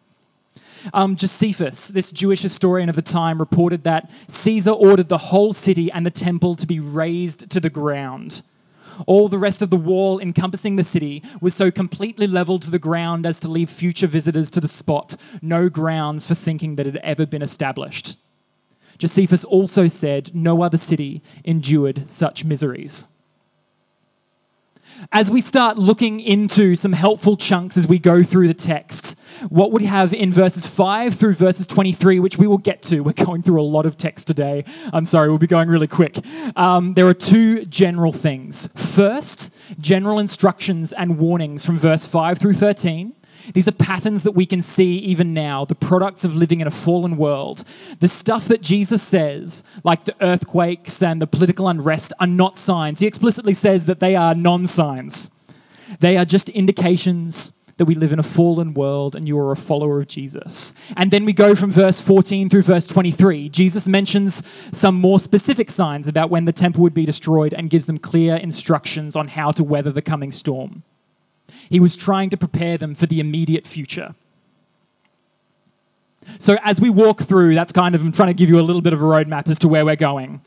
Um, 0.94 1.16
Josephus, 1.16 1.90
this 1.90 2.12
Jewish 2.12 2.42
historian 2.42 2.90
of 2.90 2.96
the 2.96 3.02
time, 3.02 3.40
reported 3.40 3.84
that 3.84 4.10
Caesar 4.28 4.72
ordered 4.72 5.10
the 5.10 5.18
whole 5.18 5.54
city 5.54 5.92
and 5.92 6.06
the 6.06 6.12
temple 6.12 6.56
to 6.56 6.68
be 6.68 6.80
razed 6.80 7.50
to 7.52 7.60
the 7.60 7.70
ground. 7.70 8.42
All 9.08 9.28
the 9.28 9.38
rest 9.38 9.62
of 9.62 9.70
the 9.70 9.78
wall 9.78 10.20
encompassing 10.20 10.76
the 10.76 10.84
city 10.84 11.24
was 11.40 11.56
so 11.56 11.72
completely 11.72 12.28
leveled 12.28 12.62
to 12.64 12.72
the 12.72 12.80
ground 12.80 13.26
as 13.26 13.40
to 13.40 13.48
leave 13.48 13.70
future 13.70 14.08
visitors 14.08 14.50
to 14.52 14.60
the 14.60 14.68
spot 14.68 15.16
no 15.42 15.70
grounds 15.70 16.28
for 16.28 16.36
thinking 16.36 16.76
that 16.76 16.88
it 16.88 16.94
had 16.94 17.04
ever 17.04 17.26
been 17.26 17.42
established. 17.42 18.18
Josephus 18.98 19.44
also 19.44 19.88
said 19.88 20.36
no 20.36 20.62
other 20.62 20.78
city 20.78 21.22
endured 21.44 22.08
such 22.08 22.46
miseries. 22.46 23.08
As 25.12 25.32
we 25.32 25.42
start 25.42 25.78
looking 25.78 26.20
into 26.20 26.76
some 26.76 26.94
helpful 26.94 27.36
chunks 27.36 27.78
as 27.78 27.88
we 27.88 27.98
go 27.98 28.24
through 28.24 28.48
the 28.48 28.54
text, 28.54 29.20
what 29.50 29.72
we 29.72 29.86
have 29.86 30.14
in 30.14 30.32
verses 30.32 30.68
5 30.68 31.16
through 31.16 31.34
verses 31.34 31.66
23, 31.66 32.20
which 32.20 32.38
we 32.38 32.48
will 32.48 32.58
get 32.58 32.84
to, 32.84 33.02
we're 33.02 33.14
going 33.14 33.42
through 33.42 33.60
a 33.60 33.64
lot 33.64 33.86
of 33.86 33.98
text 33.98 34.28
today. 34.28 34.64
I'm 34.94 35.06
sorry, 35.06 35.30
we'll 35.30 35.38
be 35.38 35.48
going 35.48 35.70
really 35.70 35.88
quick. 35.88 36.18
Um, 36.56 36.94
there 36.94 37.08
are 37.08 37.14
two 37.14 37.66
general 37.66 38.12
things. 38.12 38.68
First, 38.76 39.56
general 39.82 40.20
instructions 40.20 40.94
and 40.94 41.18
warnings 41.18 41.66
from 41.66 41.78
verse 41.78 42.06
5 42.06 42.38
through 42.38 42.54
13. 42.54 43.14
These 43.54 43.68
are 43.68 43.74
patterns 43.74 44.24
that 44.24 44.32
we 44.32 44.46
can 44.46 44.62
see 44.62 44.98
even 45.00 45.34
now, 45.34 45.66
the 45.66 45.76
products 45.76 46.24
of 46.24 46.36
living 46.36 46.62
in 46.62 46.68
a 46.68 46.72
fallen 46.72 47.18
world. 47.18 47.64
The 48.00 48.08
stuff 48.08 48.48
that 48.48 48.62
Jesus 48.62 49.02
says, 49.02 49.64
like 49.84 50.06
the 50.06 50.16
earthquakes 50.22 51.02
and 51.02 51.22
the 51.22 51.28
political 51.28 51.68
unrest, 51.68 52.14
are 52.20 52.28
not 52.28 52.58
signs. 52.58 53.00
He 53.00 53.08
explicitly 53.08 53.54
says 53.54 53.86
that 53.86 54.00
they 54.00 54.16
are 54.16 54.36
non 54.36 54.68
signs, 54.68 55.32
they 56.00 56.18
are 56.18 56.26
just 56.26 56.50
indications 56.50 57.58
that 57.82 57.86
we 57.86 57.96
live 57.96 58.14
in 58.14 58.20
a 58.20 58.24
fallen 58.24 58.76
world 58.76 59.16
and 59.16 59.28
you 59.28 59.40
are 59.40 59.52
a 59.52 59.56
follower 59.56 60.00
of 60.00 60.08
Jesus. 60.08 60.72
And 60.96 61.10
then 61.10 61.26
we 61.26 61.34
go 61.34 61.56
from 61.56 61.72
verse 61.72 62.00
14 62.00 62.48
through 62.48 62.62
verse 62.62 62.86
23. 62.86 63.50
Jesus 63.50 63.88
mentions 63.88 64.46
some 64.72 64.94
more 64.94 65.20
specific 65.20 65.72
signs 65.72 66.08
about 66.08 66.30
when 66.30 66.46
the 66.46 66.54
temple 66.54 66.84
would 66.84 66.94
be 66.94 67.08
destroyed 67.08 67.56
and 67.56 67.72
gives 67.72 67.88
them 67.88 67.98
clear 67.98 68.36
instructions 68.36 69.16
on 69.16 69.30
how 69.30 69.50
to 69.54 69.64
weather 69.64 69.92
the 69.92 70.04
coming 70.04 70.32
storm. 70.32 70.84
He 71.70 71.80
was 71.80 71.96
trying 71.96 72.30
to 72.32 72.38
prepare 72.38 72.78
them 72.78 72.94
for 72.94 73.06
the 73.06 73.20
immediate 73.20 73.66
future. 73.68 74.16
So, 76.40 76.58
as 76.64 76.80
we 76.80 76.90
walk 76.90 77.22
through, 77.22 77.56
that's 77.56 77.72
kind 77.72 77.96
of, 77.96 78.02
I'm 78.02 78.12
trying 78.12 78.30
to 78.30 78.34
give 78.34 78.50
you 78.50 78.60
a 78.60 78.62
little 78.62 78.82
bit 78.82 78.94
of 78.94 79.02
a 79.02 79.06
roadmap 79.06 79.48
as 79.48 79.60
to 79.60 79.68
where 79.68 79.86
we're 79.86 79.96
going. 79.96 80.42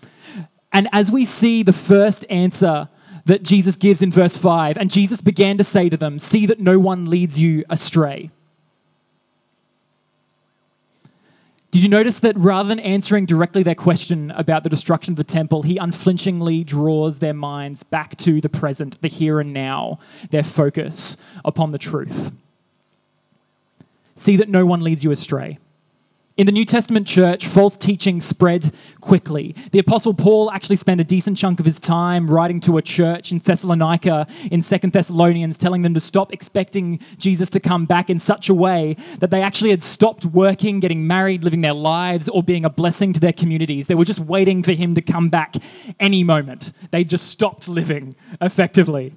And 0.73 0.89
as 0.93 1.11
we 1.11 1.25
see 1.25 1.63
the 1.63 1.73
first 1.73 2.25
answer 2.31 2.89
that 3.27 3.43
Jesus 3.43 3.77
gives 3.77 4.03
in 4.03 4.11
verse 4.11 4.37
5, 4.37 4.77
and 4.77 4.91
Jesus 4.91 5.21
began 5.21 5.59
to 5.59 5.65
say 5.65 5.89
to 5.89 5.97
them, 5.97 6.19
See 6.19 6.47
that 6.47 6.61
no 6.61 6.79
one 6.79 7.09
leads 7.09 7.41
you 7.41 7.65
astray. 7.71 8.31
Did 11.75 11.83
you 11.83 11.89
notice 11.89 12.21
that 12.21 12.39
rather 12.39 12.69
than 12.69 12.79
answering 12.79 13.27
directly 13.27 13.65
their 13.65 13.75
question 13.75 14.31
about 14.31 14.63
the 14.63 14.69
destruction 14.69 15.11
of 15.13 15.17
the 15.17 15.25
temple, 15.25 15.63
he 15.63 15.77
unflinchingly 15.77 16.63
draws 16.63 17.19
their 17.19 17.35
minds 17.35 17.83
back 17.83 18.15
to 18.19 18.41
the 18.41 18.49
present, 18.49 19.03
the 19.03 19.09
here 19.09 19.41
and 19.41 19.53
now, 19.53 19.99
their 20.31 20.45
focus 20.45 21.17
upon 21.45 21.73
the 21.73 21.79
truth? 21.79 22.31
See 24.15 24.37
that 24.37 24.49
no 24.49 24.65
one 24.65 24.85
leads 24.85 25.03
you 25.03 25.11
astray. 25.11 25.59
In 26.37 26.47
the 26.47 26.53
New 26.53 26.65
Testament 26.65 27.07
church, 27.07 27.47
false 27.47 27.77
teaching 27.77 28.21
spread 28.21 28.75
quickly. 29.01 29.55
The 29.71 29.79
Apostle 29.79 30.13
Paul 30.15 30.51
actually 30.51 30.75
spent 30.75 31.01
a 31.01 31.05
decent 31.05 31.39
chunk 31.39 31.61
of 31.61 31.67
his 31.67 31.79
time 31.79 32.27
writing 32.29 32.59
to 32.63 32.77
a 32.77 32.83
church 32.83 33.31
in 33.31 33.39
Thessalonica 33.39 34.27
in 34.51 34.61
Second 34.61 34.93
Thessalonians, 34.93 35.57
telling 35.57 35.83
them 35.83 35.95
to 35.95 36.01
stop 36.01 36.33
expecting 36.33 36.99
Jesus 37.19 37.51
to 37.51 37.61
come 37.61 37.85
back 37.85 38.11
in 38.11 38.19
such 38.19 38.49
a 38.49 38.55
way 38.55 38.95
that 39.21 39.31
they 39.31 39.43
actually 39.43 39.71
had 39.71 39.85
stopped 39.85 40.25
working, 40.25 40.81
getting 40.81 41.07
married, 41.07 41.45
living 41.45 41.61
their 41.61 41.73
lives, 41.73 42.29
or 42.29 42.43
being 42.43 42.65
a 42.65 42.71
blessing 42.71 43.13
to 43.13 43.21
their 43.21 43.33
communities. 43.33 43.87
They 43.87 43.95
were 43.95 44.05
just 44.05 44.19
waiting 44.19 44.65
for 44.65 44.73
him 44.73 44.97
to 44.97 45.03
come 45.03 45.29
back 45.29 45.55
any 46.01 46.25
moment. 46.25 46.73
They 46.91 47.05
just 47.05 47.29
stopped 47.29 47.69
living 47.69 48.17
effectively. 48.41 49.15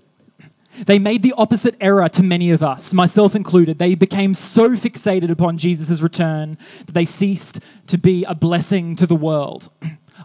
They 0.86 1.00
made 1.00 1.24
the 1.24 1.34
opposite 1.38 1.75
error 1.81 2.07
to 2.10 2.24
many 2.24 2.51
of 2.51 2.62
us, 2.62 2.93
myself 2.93 3.36
included. 3.36 3.79
They 3.79 3.96
became 3.96 4.34
so 4.34 4.72
fixated 4.72 5.29
upon 5.29 5.57
Jesus' 5.57 6.01
return 6.01 6.57
that 6.86 6.93
they 6.93 7.05
ceased 7.05 7.60
to 7.88 7.98
be 7.98 8.24
a 8.25 8.36
blessing 8.36 8.96
to 8.98 9.07
the 9.07 9.15
world. 9.15 9.69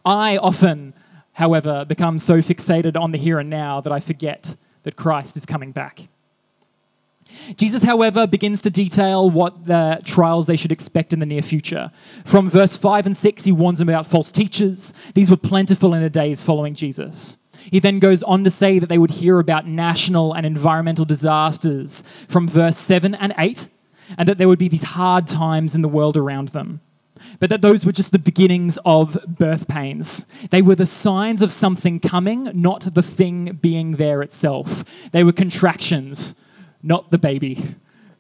I 0.05 0.37
often, 0.37 0.95
however, 1.35 1.85
become 1.85 2.19
so 2.19 2.39
fixated 2.39 3.01
on 3.01 3.13
the 3.13 3.19
here 3.19 3.39
and 3.39 3.49
now 3.51 3.81
that 3.81 3.93
I 3.93 4.01
forget 4.01 4.57
that 4.83 4.97
Christ 4.97 5.37
is 5.37 5.47
coming 5.47 5.73
back. 5.73 6.09
Jesus, 7.57 7.83
however, 7.83 8.27
begins 8.27 8.63
to 8.63 8.71
detail 8.71 9.31
what 9.31 9.65
the 9.65 10.01
trials 10.05 10.47
they 10.47 10.57
should 10.57 10.73
expect 10.73 11.13
in 11.13 11.19
the 11.19 11.27
near 11.27 11.43
future. 11.43 11.91
From 12.25 12.51
verse 12.51 12.77
5 12.77 13.07
and 13.07 13.17
6, 13.17 13.45
he 13.45 13.53
warns 13.53 13.79
them 13.79 13.89
about 13.89 14.07
false 14.07 14.31
teachers. 14.31 14.93
These 15.15 15.31
were 15.31 15.37
plentiful 15.37 15.95
in 15.95 16.03
the 16.03 16.11
days 16.11 16.43
following 16.43 16.75
Jesus. 16.75 17.39
He 17.71 17.79
then 17.79 17.99
goes 17.99 18.23
on 18.23 18.45
to 18.45 18.51
say 18.51 18.79
that 18.79 18.89
they 18.89 18.99
would 18.99 19.13
hear 19.13 19.39
about 19.39 19.67
national 19.67 20.33
and 20.33 20.45
environmental 20.45 21.05
disasters 21.05 22.03
from 22.29 22.49
verse 22.49 22.77
7 22.77 23.15
and 23.15 23.35
8, 23.39 23.69
and 24.19 24.29
that 24.29 24.39
there 24.39 24.49
would 24.49 24.59
be 24.59 24.69
these 24.69 24.83
hard 24.83 25.27
times 25.27 25.75
in 25.75 25.83
the 25.83 25.89
world 25.89 26.17
around 26.17 26.49
them. 26.49 26.81
But 27.39 27.51
that 27.51 27.63
those 27.63 27.87
were 27.87 27.93
just 27.93 28.13
the 28.13 28.19
beginnings 28.19 28.79
of 28.85 29.17
birth 29.27 29.69
pains. 29.69 30.25
They 30.51 30.63
were 30.63 30.75
the 30.75 30.87
signs 30.87 31.41
of 31.41 31.53
something 31.53 32.01
coming, 32.01 32.51
not 32.55 32.95
the 32.95 33.03
thing 33.03 33.59
being 33.63 33.93
there 33.93 34.23
itself. 34.23 35.11
They 35.13 35.23
were 35.23 35.33
contractions, 35.33 36.35
not 36.83 37.11
the 37.11 37.19
baby. 37.19 37.63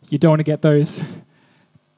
You 0.08 0.18
don't 0.18 0.30
want 0.30 0.40
to 0.40 0.44
get 0.44 0.62
those 0.62 1.04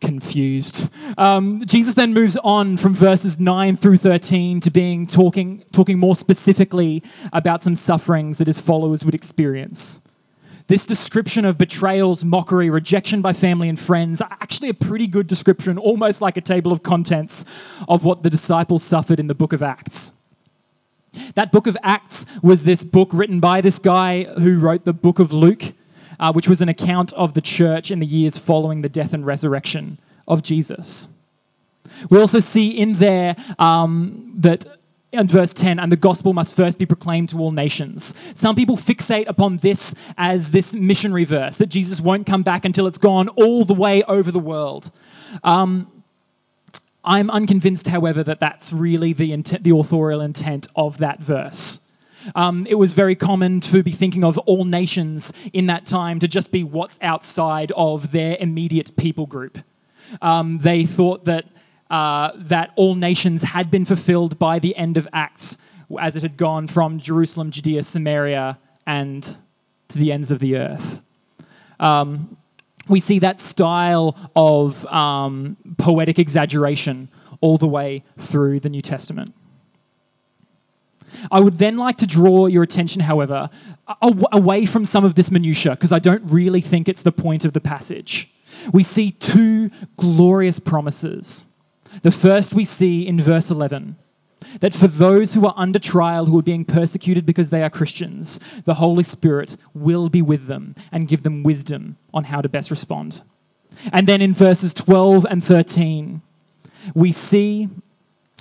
confused. 0.04 0.88
Um, 1.18 1.64
Jesus 1.66 1.94
then 1.94 2.12
moves 2.12 2.36
on 2.44 2.76
from 2.76 2.94
verses 2.94 3.40
9 3.40 3.76
through 3.76 3.96
13 3.96 4.60
to 4.60 4.70
being 4.70 5.06
talking, 5.06 5.64
talking 5.72 5.98
more 5.98 6.14
specifically 6.14 7.02
about 7.32 7.62
some 7.62 7.74
sufferings 7.74 8.38
that 8.38 8.46
his 8.46 8.60
followers 8.60 9.04
would 9.04 9.14
experience. 9.14 10.00
This 10.66 10.86
description 10.86 11.44
of 11.44 11.58
betrayals, 11.58 12.24
mockery, 12.24 12.70
rejection 12.70 13.20
by 13.20 13.34
family 13.34 13.68
and 13.68 13.78
friends, 13.78 14.22
are 14.22 14.30
actually 14.40 14.70
a 14.70 14.74
pretty 14.74 15.06
good 15.06 15.26
description, 15.26 15.76
almost 15.76 16.22
like 16.22 16.38
a 16.38 16.40
table 16.40 16.72
of 16.72 16.82
contents 16.82 17.44
of 17.86 18.02
what 18.02 18.22
the 18.22 18.30
disciples 18.30 18.82
suffered 18.82 19.20
in 19.20 19.26
the 19.26 19.34
book 19.34 19.52
of 19.52 19.62
Acts. 19.62 20.12
That 21.34 21.52
book 21.52 21.66
of 21.66 21.76
Acts 21.82 22.24
was 22.42 22.64
this 22.64 22.82
book 22.82 23.10
written 23.12 23.40
by 23.40 23.60
this 23.60 23.78
guy 23.78 24.24
who 24.24 24.58
wrote 24.58 24.84
the 24.84 24.94
book 24.94 25.18
of 25.18 25.32
Luke 25.32 25.74
uh, 26.18 26.32
which 26.32 26.48
was 26.48 26.60
an 26.60 26.68
account 26.68 27.12
of 27.14 27.34
the 27.34 27.40
church 27.40 27.90
in 27.90 28.00
the 28.00 28.06
years 28.06 28.38
following 28.38 28.82
the 28.82 28.88
death 28.88 29.12
and 29.12 29.26
resurrection 29.26 29.98
of 30.26 30.42
Jesus. 30.42 31.08
We 32.10 32.18
also 32.18 32.40
see 32.40 32.70
in 32.70 32.94
there 32.94 33.36
um, 33.58 34.34
that 34.38 34.66
in 35.12 35.28
verse 35.28 35.54
10, 35.54 35.78
and 35.78 35.92
the 35.92 35.96
gospel 35.96 36.32
must 36.32 36.54
first 36.54 36.78
be 36.78 36.86
proclaimed 36.86 37.28
to 37.30 37.38
all 37.38 37.52
nations. 37.52 38.14
Some 38.34 38.56
people 38.56 38.76
fixate 38.76 39.28
upon 39.28 39.58
this 39.58 39.94
as 40.18 40.50
this 40.50 40.74
missionary 40.74 41.24
verse, 41.24 41.58
that 41.58 41.68
Jesus 41.68 42.00
won't 42.00 42.26
come 42.26 42.42
back 42.42 42.64
until 42.64 42.86
it's 42.86 42.98
gone 42.98 43.28
all 43.30 43.64
the 43.64 43.74
way 43.74 44.02
over 44.04 44.30
the 44.30 44.40
world. 44.40 44.90
Um, 45.42 45.90
I'm 47.04 47.30
unconvinced, 47.30 47.88
however, 47.88 48.22
that 48.22 48.40
that's 48.40 48.72
really 48.72 49.12
the, 49.12 49.32
intent, 49.32 49.62
the 49.62 49.76
authorial 49.76 50.20
intent 50.20 50.68
of 50.74 50.98
that 50.98 51.20
verse. 51.20 51.80
Um, 52.34 52.66
it 52.66 52.76
was 52.76 52.92
very 52.92 53.14
common 53.14 53.60
to 53.60 53.82
be 53.82 53.90
thinking 53.90 54.24
of 54.24 54.38
all 54.38 54.64
nations 54.64 55.32
in 55.52 55.66
that 55.66 55.86
time 55.86 56.18
to 56.20 56.28
just 56.28 56.52
be 56.52 56.64
what's 56.64 56.98
outside 57.02 57.72
of 57.76 58.12
their 58.12 58.36
immediate 58.40 58.96
people 58.96 59.26
group. 59.26 59.58
Um, 60.22 60.58
they 60.58 60.84
thought 60.84 61.24
that, 61.24 61.46
uh, 61.90 62.32
that 62.36 62.70
all 62.76 62.94
nations 62.94 63.42
had 63.42 63.70
been 63.70 63.84
fulfilled 63.84 64.38
by 64.38 64.58
the 64.58 64.76
end 64.76 64.96
of 64.96 65.08
Acts, 65.12 65.58
as 66.00 66.16
it 66.16 66.22
had 66.22 66.36
gone 66.36 66.66
from 66.66 66.98
Jerusalem, 66.98 67.50
Judea, 67.50 67.82
Samaria, 67.82 68.58
and 68.86 69.36
to 69.88 69.98
the 69.98 70.12
ends 70.12 70.30
of 70.30 70.38
the 70.38 70.56
earth. 70.56 71.00
Um, 71.80 72.36
we 72.88 73.00
see 73.00 73.18
that 73.20 73.40
style 73.40 74.16
of 74.36 74.84
um, 74.86 75.56
poetic 75.78 76.18
exaggeration 76.18 77.08
all 77.40 77.58
the 77.58 77.68
way 77.68 78.04
through 78.18 78.60
the 78.60 78.68
New 78.68 78.82
Testament. 78.82 79.34
I 81.30 81.40
would 81.40 81.58
then 81.58 81.76
like 81.76 81.98
to 81.98 82.06
draw 82.06 82.46
your 82.46 82.62
attention, 82.62 83.02
however, 83.02 83.50
away 84.32 84.66
from 84.66 84.84
some 84.84 85.04
of 85.04 85.14
this 85.14 85.30
minutiae, 85.30 85.72
because 85.72 85.92
I 85.92 85.98
don't 85.98 86.22
really 86.30 86.60
think 86.60 86.88
it's 86.88 87.02
the 87.02 87.12
point 87.12 87.44
of 87.44 87.52
the 87.52 87.60
passage. 87.60 88.30
We 88.72 88.82
see 88.82 89.12
two 89.12 89.70
glorious 89.96 90.58
promises. 90.58 91.44
The 92.02 92.10
first 92.10 92.54
we 92.54 92.64
see 92.64 93.06
in 93.06 93.20
verse 93.20 93.50
11 93.50 93.96
that 94.60 94.74
for 94.74 94.86
those 94.86 95.34
who 95.34 95.46
are 95.46 95.54
under 95.56 95.78
trial, 95.78 96.26
who 96.26 96.38
are 96.38 96.42
being 96.42 96.64
persecuted 96.64 97.24
because 97.24 97.50
they 97.50 97.62
are 97.62 97.70
Christians, 97.70 98.38
the 98.64 98.74
Holy 98.74 99.04
Spirit 99.04 99.56
will 99.74 100.08
be 100.08 100.22
with 100.22 100.46
them 100.46 100.74
and 100.92 101.08
give 101.08 101.22
them 101.22 101.42
wisdom 101.42 101.96
on 102.12 102.24
how 102.24 102.40
to 102.40 102.48
best 102.48 102.70
respond. 102.70 103.22
And 103.92 104.06
then 104.06 104.22
in 104.22 104.34
verses 104.34 104.74
12 104.74 105.26
and 105.28 105.42
13, 105.42 106.20
we 106.94 107.12
see 107.12 107.68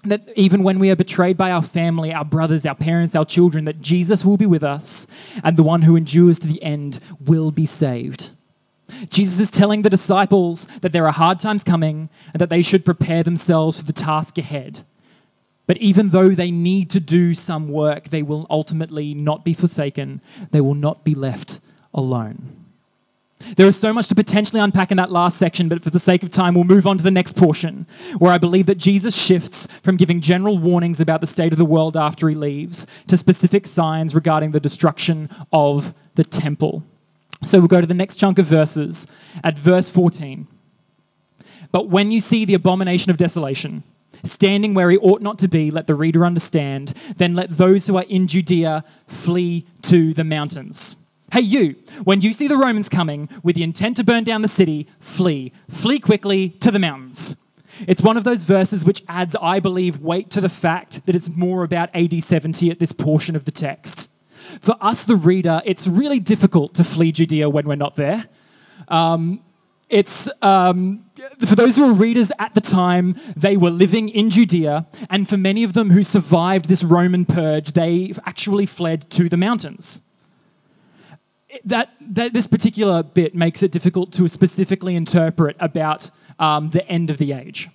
that 0.04 0.30
even 0.36 0.63
when 0.63 0.80
we 0.80 0.89
are 0.92 0.96
betrayed 0.96 1.38
by 1.38 1.52
our 1.52 1.62
family, 1.62 2.13
our 2.13 2.26
brothers, 2.26 2.66
our 2.66 2.76
parents, 2.76 3.16
our 3.16 3.26
children, 3.26 3.66
that 3.66 3.82
Jesus 3.82 4.26
will 4.26 4.38
be 4.38 4.46
with 4.46 4.63
us 4.63 5.08
and 5.44 5.56
the 5.56 5.63
one 5.63 5.84
who 5.84 5.96
endures 5.96 6.39
to 6.39 6.48
the 6.48 6.62
end 6.62 7.00
will 7.26 7.52
be 7.52 7.66
saved. 7.66 8.32
Jesus 9.10 9.39
is 9.39 9.50
telling 9.50 9.82
the 9.82 9.89
disciples 9.89 10.66
that 10.82 10.92
there 10.92 11.08
are 11.08 11.13
hard 11.13 11.39
times 11.39 11.63
coming 11.63 12.10
and 12.34 12.42
that 12.42 12.50
they 12.50 12.62
should 12.62 12.86
prepare 12.86 13.24
themselves 13.24 13.80
for 13.80 13.86
the 13.86 13.94
task 13.94 14.38
ahead. 14.38 14.84
But 15.66 15.78
even 15.78 16.10
though 16.10 16.30
they 16.30 16.52
need 16.52 16.89
to 16.92 17.00
do 17.00 17.34
some 17.34 17.70
work, 17.70 18.06
they 18.06 18.22
will 18.22 18.46
ultimately 18.50 19.13
not 19.13 19.46
be 19.46 19.54
forsaken, 19.54 20.22
they 20.52 20.62
will 20.62 20.76
not 20.76 21.04
be 21.06 21.16
left 21.16 21.62
alone. 21.94 22.62
There 23.56 23.67
is 23.67 23.79
so 23.79 23.93
much 23.93 24.08
to 24.08 24.15
potentially 24.15 24.60
unpack 24.60 24.91
in 24.91 24.97
that 24.97 25.12
last 25.12 25.38
section, 25.38 25.69
but 25.69 25.84
for 25.84 25.89
the 25.89 25.99
sake 25.99 26.23
of 26.23 26.32
time, 26.32 26.56
we'll 26.56 26.63
move 26.63 26.88
on 26.88 26.97
to 26.97 27.03
the 27.03 27.12
next 27.12 27.36
portion, 27.36 27.86
where 28.17 28.32
I 28.32 28.38
believe 28.38 28.65
that 28.65 28.77
Jesus 28.77 29.15
shifts 29.15 29.67
from 29.67 29.97
giving 29.97 30.21
general 30.21 30.58
warnings 30.58 30.99
about 30.99 31.21
the 31.21 31.27
state 31.27 31.51
of 31.51 31.58
the 31.58 31.65
world 31.65 31.95
after 31.95 32.29
he 32.29 32.36
leaves 32.36 32.88
to 33.08 33.17
specific 33.17 33.67
signs 33.67 34.15
regarding 34.15 34.51
the 34.51 34.60
destruction 34.60 35.29
of 35.51 35.93
the 36.15 36.23
temple. 36.23 36.84
So 37.41 37.60
we'll 37.60 37.67
go 37.67 37.82
to 37.82 37.88
the 37.88 37.93
next 37.93 38.15
chunk 38.15 38.39
of 38.39 38.45
verses 38.45 39.08
at 39.43 39.58
verse 39.58 39.89
14. 39.89 40.47
But 41.71 41.89
when 41.89 42.12
you 42.12 42.19
see 42.19 42.45
the 42.45 42.53
abomination 42.53 43.10
of 43.10 43.17
desolation, 43.17 43.84
standing 44.23 44.73
where 44.73 44.89
he 44.89 44.97
ought 44.97 45.21
not 45.21 45.39
to 45.39 45.47
be, 45.47 45.71
let 45.71 45.88
the 45.88 45.95
reader 45.95 46.25
understand, 46.25 46.89
then 47.17 47.36
let 47.36 47.49
those 47.49 47.88
who 47.88 47.97
are 47.97 48.06
in 48.08 48.27
Judea 48.27 48.86
flee 49.08 49.65
to 49.82 50.13
the 50.13 50.23
mountains. 50.23 51.03
Hey, 51.34 51.41
you, 51.41 51.78
when 52.04 52.22
you 52.22 52.32
see 52.32 52.48
the 52.48 52.58
Romans 52.58 52.88
coming 52.88 53.28
with 53.41 53.56
the 53.56 53.63
intent 53.63 53.98
to 53.98 54.04
burn 54.04 54.24
down 54.24 54.43
the 54.43 54.48
city, 54.48 54.88
flee. 55.00 55.52
Flee 55.67 55.98
quickly 55.98 56.50
to 56.50 56.69
the 56.69 56.78
mountains. 56.78 57.38
It's 57.88 58.04
one 58.04 58.17
of 58.17 58.24
those 58.24 58.43
verses 58.43 58.86
which 58.86 59.04
adds, 59.08 59.36
I 59.41 59.60
believe, 59.60 59.98
weight 59.98 60.30
to 60.30 60.41
the 60.41 60.48
fact 60.48 61.08
that 61.08 61.15
it's 61.15 61.36
more 61.36 61.63
about 61.63 61.89
AD 61.96 62.22
70 62.22 62.69
at 62.69 62.78
this 62.78 62.91
portion 62.91 63.36
of 63.36 63.46
the 63.46 63.52
text. 63.52 64.12
For 64.62 64.76
us, 64.80 65.06
the 65.06 65.15
reader, 65.15 65.60
it's 65.65 65.88
really 65.88 66.19
difficult 66.19 66.76
to 66.76 66.84
flee 66.84 67.12
Judea 67.12 67.50
when 67.50 67.67
we're 67.67 67.78
not 67.78 67.96
there. 67.96 68.26
Um, 68.88 69.41
it's 69.89 70.30
um, 70.43 71.04
for 71.39 71.56
those 71.56 71.78
who 71.78 71.88
were 71.88 71.93
readers 71.93 72.32
at 72.38 72.54
the 72.54 72.62
time, 72.62 73.15
they 73.36 73.58
were 73.58 73.72
living 73.72 74.10
in 74.10 74.30
Judea, 74.30 74.86
and 75.10 75.28
for 75.28 75.38
many 75.38 75.63
of 75.63 75.74
them 75.74 75.89
who 75.89 76.04
survived 76.04 76.65
this 76.65 76.84
Roman 76.84 77.26
purge, 77.26 77.72
they 77.72 78.13
actually 78.24 78.67
fled 78.67 79.10
to 79.10 79.30
the 79.30 79.38
mountains 79.38 80.04
that, 81.66 81.89
that 82.02 82.34
this 82.34 82.48
particular 82.48 83.04
bit 83.04 83.36
makes 83.36 83.63
it 83.63 83.72
difficult 83.72 84.12
to 84.13 84.28
specifically 84.28 84.96
interpret 84.96 85.56
about 85.60 86.10
um, 86.39 86.70
the 86.72 86.88
end 86.88 87.10
of 87.10 87.18
the 87.18 87.34
age. 87.34 87.70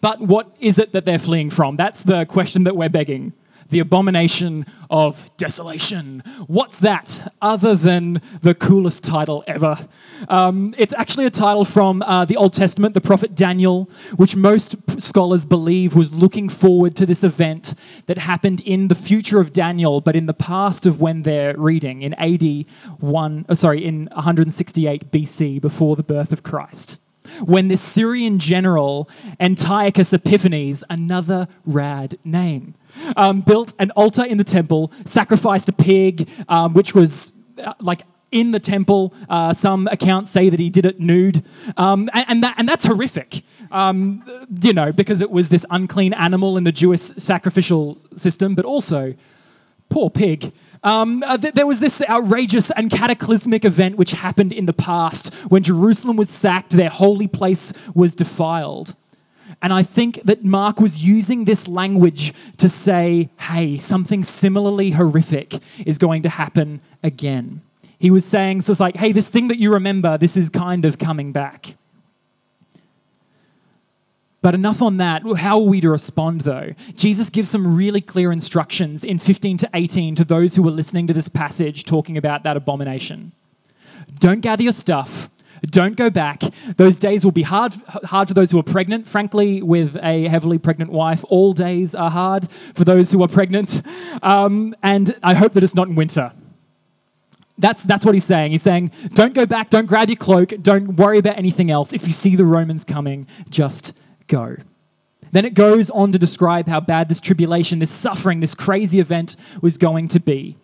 But 0.00 0.20
what 0.20 0.54
is 0.60 0.78
it 0.78 0.92
that 0.92 1.04
they're 1.04 1.18
fleeing 1.18 1.50
from? 1.50 1.76
That's 1.76 2.04
the 2.04 2.24
question 2.24 2.64
that 2.64 2.76
we're 2.76 2.88
begging. 2.88 3.32
The 3.72 3.80
abomination 3.80 4.66
of 4.90 5.34
desolation. 5.38 6.22
What's 6.46 6.78
that 6.80 7.32
other 7.40 7.74
than 7.74 8.20
the 8.42 8.54
coolest 8.54 9.02
title 9.02 9.42
ever? 9.46 9.88
Um, 10.28 10.74
it's 10.76 10.92
actually 10.92 11.24
a 11.24 11.30
title 11.30 11.64
from 11.64 12.02
uh, 12.02 12.26
the 12.26 12.36
Old 12.36 12.52
Testament, 12.52 12.92
the 12.92 13.00
prophet 13.00 13.34
Daniel, 13.34 13.88
which 14.16 14.36
most 14.36 14.76
scholars 15.00 15.46
believe 15.46 15.96
was 15.96 16.12
looking 16.12 16.50
forward 16.50 16.94
to 16.96 17.06
this 17.06 17.24
event 17.24 17.72
that 18.06 18.18
happened 18.18 18.60
in 18.60 18.88
the 18.88 18.94
future 18.94 19.40
of 19.40 19.54
Daniel, 19.54 20.02
but 20.02 20.14
in 20.14 20.26
the 20.26 20.34
past 20.34 20.84
of 20.84 21.00
when 21.00 21.22
they're 21.22 21.56
reading, 21.56 22.02
in 22.02 22.12
AD 22.14 22.66
1, 23.00 23.46
oh, 23.48 23.54
sorry, 23.54 23.82
in 23.82 24.10
168 24.12 25.10
BC, 25.10 25.60
before 25.62 25.96
the 25.96 26.02
birth 26.02 26.30
of 26.30 26.42
Christ 26.42 27.00
when 27.44 27.68
the 27.68 27.76
Syrian 27.76 28.38
general 28.38 29.08
Antiochus 29.40 30.12
Epiphanes, 30.12 30.84
another 30.90 31.48
rad 31.64 32.18
name, 32.24 32.74
um, 33.16 33.40
built 33.40 33.74
an 33.78 33.90
altar 33.92 34.24
in 34.24 34.38
the 34.38 34.44
temple, 34.44 34.92
sacrificed 35.04 35.68
a 35.68 35.72
pig, 35.72 36.28
um, 36.48 36.74
which 36.74 36.94
was 36.94 37.32
uh, 37.62 37.74
like 37.80 38.02
in 38.30 38.50
the 38.50 38.60
temple. 38.60 39.14
Uh, 39.28 39.52
some 39.52 39.86
accounts 39.88 40.30
say 40.30 40.48
that 40.48 40.58
he 40.58 40.70
did 40.70 40.86
it 40.86 40.98
nude. 40.98 41.44
Um, 41.76 42.10
and, 42.12 42.24
and, 42.28 42.42
that, 42.42 42.54
and 42.58 42.68
that's 42.68 42.84
horrific, 42.84 43.42
um, 43.70 44.24
you 44.62 44.72
know, 44.72 44.92
because 44.92 45.20
it 45.20 45.30
was 45.30 45.48
this 45.50 45.64
unclean 45.70 46.14
animal 46.14 46.56
in 46.56 46.64
the 46.64 46.72
Jewish 46.72 47.00
sacrificial 47.00 47.98
system, 48.14 48.54
but 48.54 48.64
also, 48.64 49.14
poor 49.88 50.10
pig. 50.10 50.52
Um, 50.84 51.22
uh, 51.24 51.38
th- 51.38 51.54
there 51.54 51.66
was 51.66 51.80
this 51.80 52.02
outrageous 52.08 52.70
and 52.72 52.90
cataclysmic 52.90 53.64
event 53.64 53.96
which 53.96 54.12
happened 54.12 54.52
in 54.52 54.66
the 54.66 54.72
past 54.72 55.32
when 55.48 55.62
Jerusalem 55.62 56.16
was 56.16 56.28
sacked, 56.28 56.70
their 56.70 56.90
holy 56.90 57.28
place 57.28 57.72
was 57.94 58.14
defiled. 58.14 58.96
And 59.60 59.72
I 59.72 59.82
think 59.82 60.22
that 60.24 60.44
Mark 60.44 60.80
was 60.80 61.04
using 61.04 61.44
this 61.44 61.68
language 61.68 62.32
to 62.56 62.68
say, 62.68 63.30
hey, 63.38 63.76
something 63.76 64.24
similarly 64.24 64.90
horrific 64.90 65.54
is 65.86 65.98
going 65.98 66.22
to 66.22 66.28
happen 66.28 66.80
again. 67.02 67.60
He 67.98 68.10
was 68.10 68.24
saying, 68.24 68.62
so 68.62 68.72
it's 68.72 68.80
like, 68.80 68.96
hey, 68.96 69.12
this 69.12 69.28
thing 69.28 69.48
that 69.48 69.58
you 69.58 69.72
remember, 69.74 70.18
this 70.18 70.36
is 70.36 70.48
kind 70.48 70.84
of 70.84 70.98
coming 70.98 71.30
back. 71.30 71.76
But 74.42 74.54
enough 74.56 74.82
on 74.82 74.96
that. 74.96 75.22
How 75.38 75.60
are 75.60 75.66
we 75.66 75.80
to 75.80 75.88
respond, 75.88 76.42
though? 76.42 76.74
Jesus 76.96 77.30
gives 77.30 77.48
some 77.48 77.76
really 77.76 78.00
clear 78.00 78.32
instructions 78.32 79.04
in 79.04 79.18
15 79.18 79.56
to 79.58 79.70
18 79.72 80.16
to 80.16 80.24
those 80.24 80.56
who 80.56 80.66
are 80.66 80.72
listening 80.72 81.06
to 81.06 81.14
this 81.14 81.28
passage 81.28 81.84
talking 81.84 82.16
about 82.18 82.42
that 82.42 82.56
abomination. 82.56 83.32
Don't 84.18 84.40
gather 84.40 84.64
your 84.64 84.72
stuff. 84.72 85.30
Don't 85.64 85.96
go 85.96 86.10
back. 86.10 86.42
Those 86.76 86.98
days 86.98 87.24
will 87.24 87.32
be 87.32 87.42
hard, 87.42 87.72
hard 87.86 88.26
for 88.26 88.34
those 88.34 88.50
who 88.50 88.58
are 88.58 88.64
pregnant. 88.64 89.08
Frankly, 89.08 89.62
with 89.62 89.96
a 90.02 90.26
heavily 90.26 90.58
pregnant 90.58 90.90
wife, 90.90 91.24
all 91.28 91.52
days 91.52 91.94
are 91.94 92.10
hard 92.10 92.50
for 92.50 92.84
those 92.84 93.12
who 93.12 93.22
are 93.22 93.28
pregnant. 93.28 93.80
Um, 94.22 94.74
and 94.82 95.16
I 95.22 95.34
hope 95.34 95.52
that 95.52 95.62
it's 95.62 95.76
not 95.76 95.86
in 95.86 95.94
winter. 95.94 96.32
That's, 97.58 97.84
that's 97.84 98.04
what 98.04 98.14
he's 98.14 98.24
saying. 98.24 98.50
He's 98.50 98.62
saying, 98.62 98.90
don't 99.14 99.34
go 99.34 99.46
back, 99.46 99.70
don't 99.70 99.86
grab 99.86 100.08
your 100.08 100.16
cloak, 100.16 100.52
don't 100.62 100.96
worry 100.96 101.18
about 101.18 101.38
anything 101.38 101.70
else. 101.70 101.92
If 101.92 102.08
you 102.08 102.12
see 102.12 102.34
the 102.34 102.44
Romans 102.44 102.82
coming, 102.82 103.28
just 103.48 103.96
go. 104.32 104.56
Then 105.30 105.44
it 105.44 105.54
goes 105.54 105.90
on 105.90 106.12
to 106.12 106.18
describe 106.18 106.66
how 106.68 106.80
bad 106.80 107.08
this 107.08 107.20
tribulation, 107.20 107.78
this 107.78 107.90
suffering, 107.90 108.40
this 108.40 108.54
crazy 108.54 108.98
event 108.98 109.36
was 109.60 109.78
going 109.78 110.08
to 110.08 110.20
be. 110.20 110.56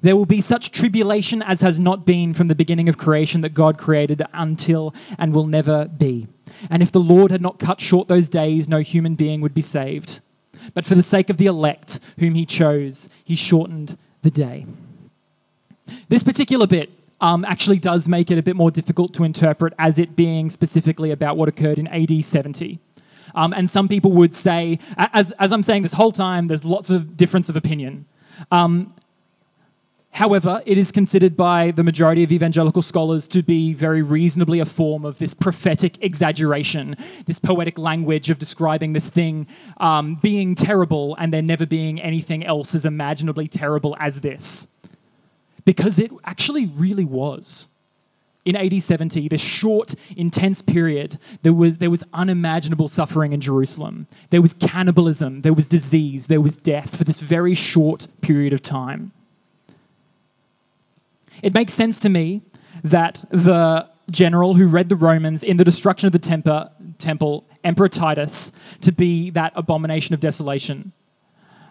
There 0.00 0.16
will 0.16 0.26
be 0.26 0.40
such 0.40 0.72
tribulation 0.72 1.42
as 1.42 1.60
has 1.60 1.78
not 1.78 2.06
been 2.06 2.32
from 2.32 2.48
the 2.48 2.54
beginning 2.54 2.88
of 2.88 2.96
creation 2.98 3.42
that 3.42 3.54
God 3.54 3.78
created 3.78 4.22
until 4.32 4.94
and 5.18 5.34
will 5.34 5.46
never 5.46 5.86
be. 5.86 6.28
And 6.70 6.82
if 6.82 6.90
the 6.92 7.00
Lord 7.00 7.30
had 7.30 7.42
not 7.42 7.58
cut 7.58 7.80
short 7.80 8.08
those 8.08 8.28
days, 8.28 8.68
no 8.68 8.78
human 8.78 9.14
being 9.14 9.40
would 9.42 9.54
be 9.54 9.62
saved. 9.62 10.20
But 10.74 10.86
for 10.86 10.94
the 10.94 11.02
sake 11.02 11.28
of 11.28 11.36
the 11.36 11.46
elect, 11.46 12.00
whom 12.18 12.34
he 12.34 12.46
chose, 12.46 13.10
he 13.24 13.36
shortened 13.36 13.98
the 14.22 14.30
day. 14.30 14.66
This 16.08 16.22
particular 16.22 16.66
bit 16.66 16.90
um, 17.22 17.44
actually 17.44 17.78
does 17.78 18.08
make 18.08 18.30
it 18.30 18.36
a 18.36 18.42
bit 18.42 18.56
more 18.56 18.70
difficult 18.70 19.14
to 19.14 19.24
interpret 19.24 19.72
as 19.78 19.98
it 19.98 20.14
being 20.14 20.50
specifically 20.50 21.12
about 21.12 21.36
what 21.38 21.48
occurred 21.48 21.78
in 21.78 21.86
AD 21.88 22.24
70. 22.24 22.80
Um, 23.34 23.54
and 23.54 23.70
some 23.70 23.88
people 23.88 24.10
would 24.10 24.34
say, 24.34 24.78
as, 24.98 25.30
as 25.32 25.52
I'm 25.52 25.62
saying 25.62 25.84
this 25.84 25.94
whole 25.94 26.12
time, 26.12 26.48
there's 26.48 26.64
lots 26.64 26.90
of 26.90 27.16
difference 27.16 27.48
of 27.48 27.56
opinion. 27.56 28.04
Um, 28.50 28.92
However, 30.14 30.62
it 30.66 30.76
is 30.76 30.92
considered 30.92 31.38
by 31.38 31.70
the 31.70 31.82
majority 31.82 32.22
of 32.22 32.30
evangelical 32.30 32.82
scholars 32.82 33.26
to 33.28 33.42
be 33.42 33.72
very 33.72 34.02
reasonably 34.02 34.60
a 34.60 34.66
form 34.66 35.06
of 35.06 35.18
this 35.18 35.32
prophetic 35.32 35.96
exaggeration, 36.04 36.96
this 37.24 37.38
poetic 37.38 37.78
language 37.78 38.28
of 38.28 38.38
describing 38.38 38.92
this 38.92 39.08
thing 39.08 39.46
um, 39.78 40.16
being 40.16 40.54
terrible 40.54 41.16
and 41.18 41.32
there 41.32 41.40
never 41.40 41.64
being 41.64 41.98
anything 41.98 42.44
else 42.44 42.74
as 42.74 42.84
imaginably 42.84 43.48
terrible 43.48 43.96
as 43.98 44.20
this 44.20 44.68
because 45.64 45.98
it 45.98 46.10
actually 46.24 46.66
really 46.66 47.04
was. 47.04 47.68
In 48.44 48.56
AD 48.56 48.82
70, 48.82 49.28
this 49.28 49.40
short, 49.40 49.94
intense 50.16 50.62
period, 50.62 51.16
there 51.42 51.52
was, 51.52 51.78
there 51.78 51.90
was 51.90 52.02
unimaginable 52.12 52.88
suffering 52.88 53.32
in 53.32 53.40
Jerusalem. 53.40 54.08
There 54.30 54.42
was 54.42 54.52
cannibalism, 54.52 55.42
there 55.42 55.52
was 55.52 55.68
disease, 55.68 56.26
there 56.26 56.40
was 56.40 56.56
death 56.56 56.96
for 56.96 57.04
this 57.04 57.20
very 57.20 57.54
short 57.54 58.08
period 58.20 58.52
of 58.52 58.60
time. 58.60 59.12
It 61.40 61.54
makes 61.54 61.72
sense 61.72 62.00
to 62.00 62.08
me 62.08 62.42
that 62.82 63.24
the 63.30 63.88
general 64.10 64.54
who 64.54 64.66
read 64.66 64.88
the 64.88 64.96
Romans 64.96 65.44
in 65.44 65.56
the 65.56 65.64
destruction 65.64 66.06
of 66.06 66.12
the 66.12 66.18
temper, 66.18 66.70
temple, 66.98 67.44
Emperor 67.62 67.88
Titus, 67.88 68.50
to 68.80 68.90
be 68.90 69.30
that 69.30 69.52
abomination 69.54 70.14
of 70.14 70.20
desolation. 70.20 70.92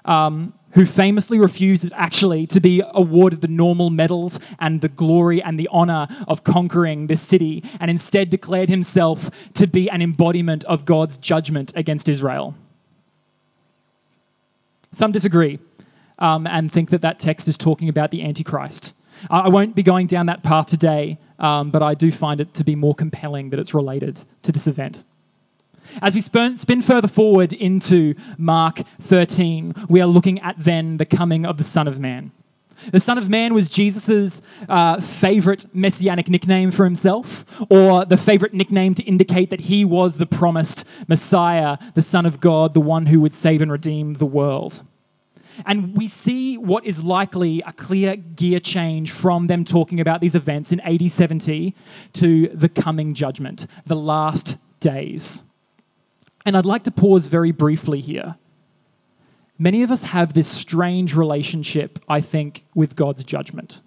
Um, 0.05 0.53
who 0.73 0.85
famously 0.85 1.39
refused 1.39 1.91
actually 1.95 2.47
to 2.47 2.59
be 2.59 2.81
awarded 2.93 3.41
the 3.41 3.47
normal 3.47 3.89
medals 3.89 4.39
and 4.59 4.81
the 4.81 4.89
glory 4.89 5.41
and 5.41 5.59
the 5.59 5.69
honor 5.71 6.07
of 6.27 6.43
conquering 6.43 7.07
this 7.07 7.21
city, 7.21 7.63
and 7.79 7.91
instead 7.91 8.29
declared 8.29 8.69
himself 8.69 9.51
to 9.53 9.67
be 9.67 9.89
an 9.89 10.01
embodiment 10.01 10.63
of 10.65 10.85
God's 10.85 11.17
judgment 11.17 11.73
against 11.75 12.07
Israel. 12.07 12.55
Some 14.91 15.11
disagree 15.11 15.59
um, 16.19 16.45
and 16.47 16.71
think 16.71 16.89
that 16.89 17.01
that 17.01 17.19
text 17.19 17.47
is 17.47 17.57
talking 17.57 17.89
about 17.89 18.11
the 18.11 18.23
Antichrist. 18.23 18.95
I 19.29 19.49
won't 19.49 19.75
be 19.75 19.83
going 19.83 20.07
down 20.07 20.25
that 20.27 20.43
path 20.43 20.67
today, 20.67 21.17
um, 21.39 21.69
but 21.69 21.83
I 21.83 21.93
do 21.93 22.11
find 22.11 22.41
it 22.41 22.53
to 22.55 22.63
be 22.63 22.75
more 22.75 22.95
compelling 22.95 23.51
that 23.51 23.59
it's 23.59 23.73
related 23.73 24.23
to 24.43 24.51
this 24.51 24.67
event. 24.67 25.03
As 26.01 26.15
we 26.15 26.21
spin, 26.21 26.57
further 26.57 27.07
forward 27.07 27.53
into 27.53 28.15
Mark 28.37 28.79
13, 28.99 29.73
we 29.89 30.01
are 30.01 30.07
looking 30.07 30.39
at 30.39 30.57
then 30.57 30.97
the 30.97 31.05
coming 31.05 31.45
of 31.45 31.57
the 31.57 31.63
Son 31.63 31.87
of 31.87 31.99
Man. 31.99 32.31
The 32.91 32.99
Son 32.99 33.17
of 33.17 33.29
Man 33.29 33.53
was 33.53 33.69
Jesus' 33.69 34.41
uh, 34.67 34.99
favorite 34.99 35.65
messianic 35.73 36.29
nickname 36.29 36.71
for 36.71 36.83
himself, 36.83 37.45
or 37.69 38.05
the 38.05 38.17
favorite 38.17 38.53
nickname 38.53 38.95
to 38.95 39.03
indicate 39.03 39.51
that 39.51 39.61
he 39.61 39.85
was 39.85 40.17
the 40.17 40.25
promised 40.25 40.87
Messiah, 41.07 41.77
the 41.93 42.01
Son 42.01 42.25
of 42.25 42.39
God, 42.39 42.73
the 42.73 42.81
one 42.81 43.05
who 43.05 43.21
would 43.21 43.35
save 43.35 43.61
and 43.61 43.71
redeem 43.71 44.15
the 44.15 44.25
world. 44.25 44.83
And 45.65 45.95
we 45.95 46.07
see 46.07 46.57
what 46.57 46.85
is 46.85 47.03
likely 47.03 47.61
a 47.67 47.73
clear 47.73 48.15
gear 48.15 48.59
change 48.59 49.11
from 49.11 49.47
them 49.47 49.63
talking 49.63 49.99
about 49.99 50.21
these 50.21 50.33
events 50.33 50.71
in 50.71 50.79
AD 50.79 51.11
70 51.11 51.75
to 52.13 52.47
the 52.47 52.69
coming 52.69 53.13
judgment, 53.13 53.67
the 53.85 53.95
last 53.95 54.57
days. 54.79 55.43
And 56.45 56.57
I'd 56.57 56.65
like 56.65 56.83
to 56.83 56.91
pause 56.91 57.27
very 57.27 57.51
briefly 57.51 58.01
here. 58.01 58.35
Many 59.59 59.83
of 59.83 59.91
us 59.91 60.05
have 60.05 60.33
this 60.33 60.47
strange 60.47 61.15
relationship, 61.15 61.99
I 62.09 62.19
think, 62.19 62.65
with 62.73 62.95
God's 62.95 63.23
judgment. 63.23 63.83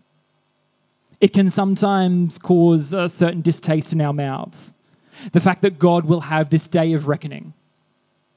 It 1.20 1.32
can 1.32 1.50
sometimes 1.50 2.38
cause 2.38 2.92
a 2.92 3.08
certain 3.08 3.40
distaste 3.40 3.92
in 3.92 4.00
our 4.00 4.12
mouths. 4.12 4.74
The 5.32 5.40
fact 5.40 5.62
that 5.62 5.78
God 5.78 6.04
will 6.04 6.20
have 6.22 6.50
this 6.50 6.68
day 6.68 6.92
of 6.92 7.08
reckoning, 7.08 7.54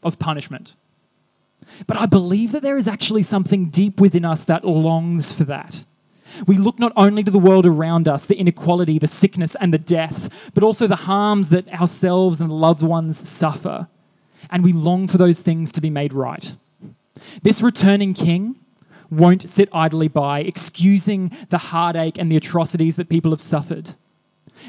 of 0.03 0.17
punishment. 0.17 0.75
But 1.85 1.97
I 1.97 2.05
believe 2.05 2.53
that 2.53 2.63
there 2.63 2.77
is 2.77 2.87
actually 2.87 3.23
something 3.23 3.69
deep 3.69 3.99
within 3.99 4.25
us 4.25 4.43
that 4.45 4.65
longs 4.65 5.33
for 5.33 5.43
that. 5.43 5.85
We 6.47 6.57
look 6.57 6.79
not 6.79 6.93
only 6.95 7.23
to 7.23 7.31
the 7.31 7.39
world 7.39 7.65
around 7.65 8.07
us, 8.07 8.25
the 8.25 8.37
inequality, 8.37 8.99
the 8.99 9.07
sickness, 9.07 9.55
and 9.55 9.73
the 9.73 9.77
death, 9.77 10.51
but 10.53 10.63
also 10.63 10.87
the 10.87 10.95
harms 10.95 11.49
that 11.49 11.67
ourselves 11.73 12.41
and 12.41 12.51
loved 12.51 12.81
ones 12.81 13.17
suffer 13.17 13.87
and 14.49 14.63
we 14.63 14.73
long 14.73 15.07
for 15.07 15.17
those 15.17 15.41
things 15.41 15.71
to 15.73 15.81
be 15.81 15.89
made 15.89 16.13
right. 16.13 16.55
This 17.41 17.61
returning 17.61 18.13
king 18.13 18.55
won't 19.09 19.47
sit 19.47 19.69
idly 19.71 20.07
by, 20.07 20.41
excusing 20.41 21.31
the 21.49 21.57
heartache 21.57 22.17
and 22.17 22.31
the 22.31 22.37
atrocities 22.37 22.95
that 22.97 23.09
people 23.09 23.31
have 23.31 23.41
suffered. 23.41 23.95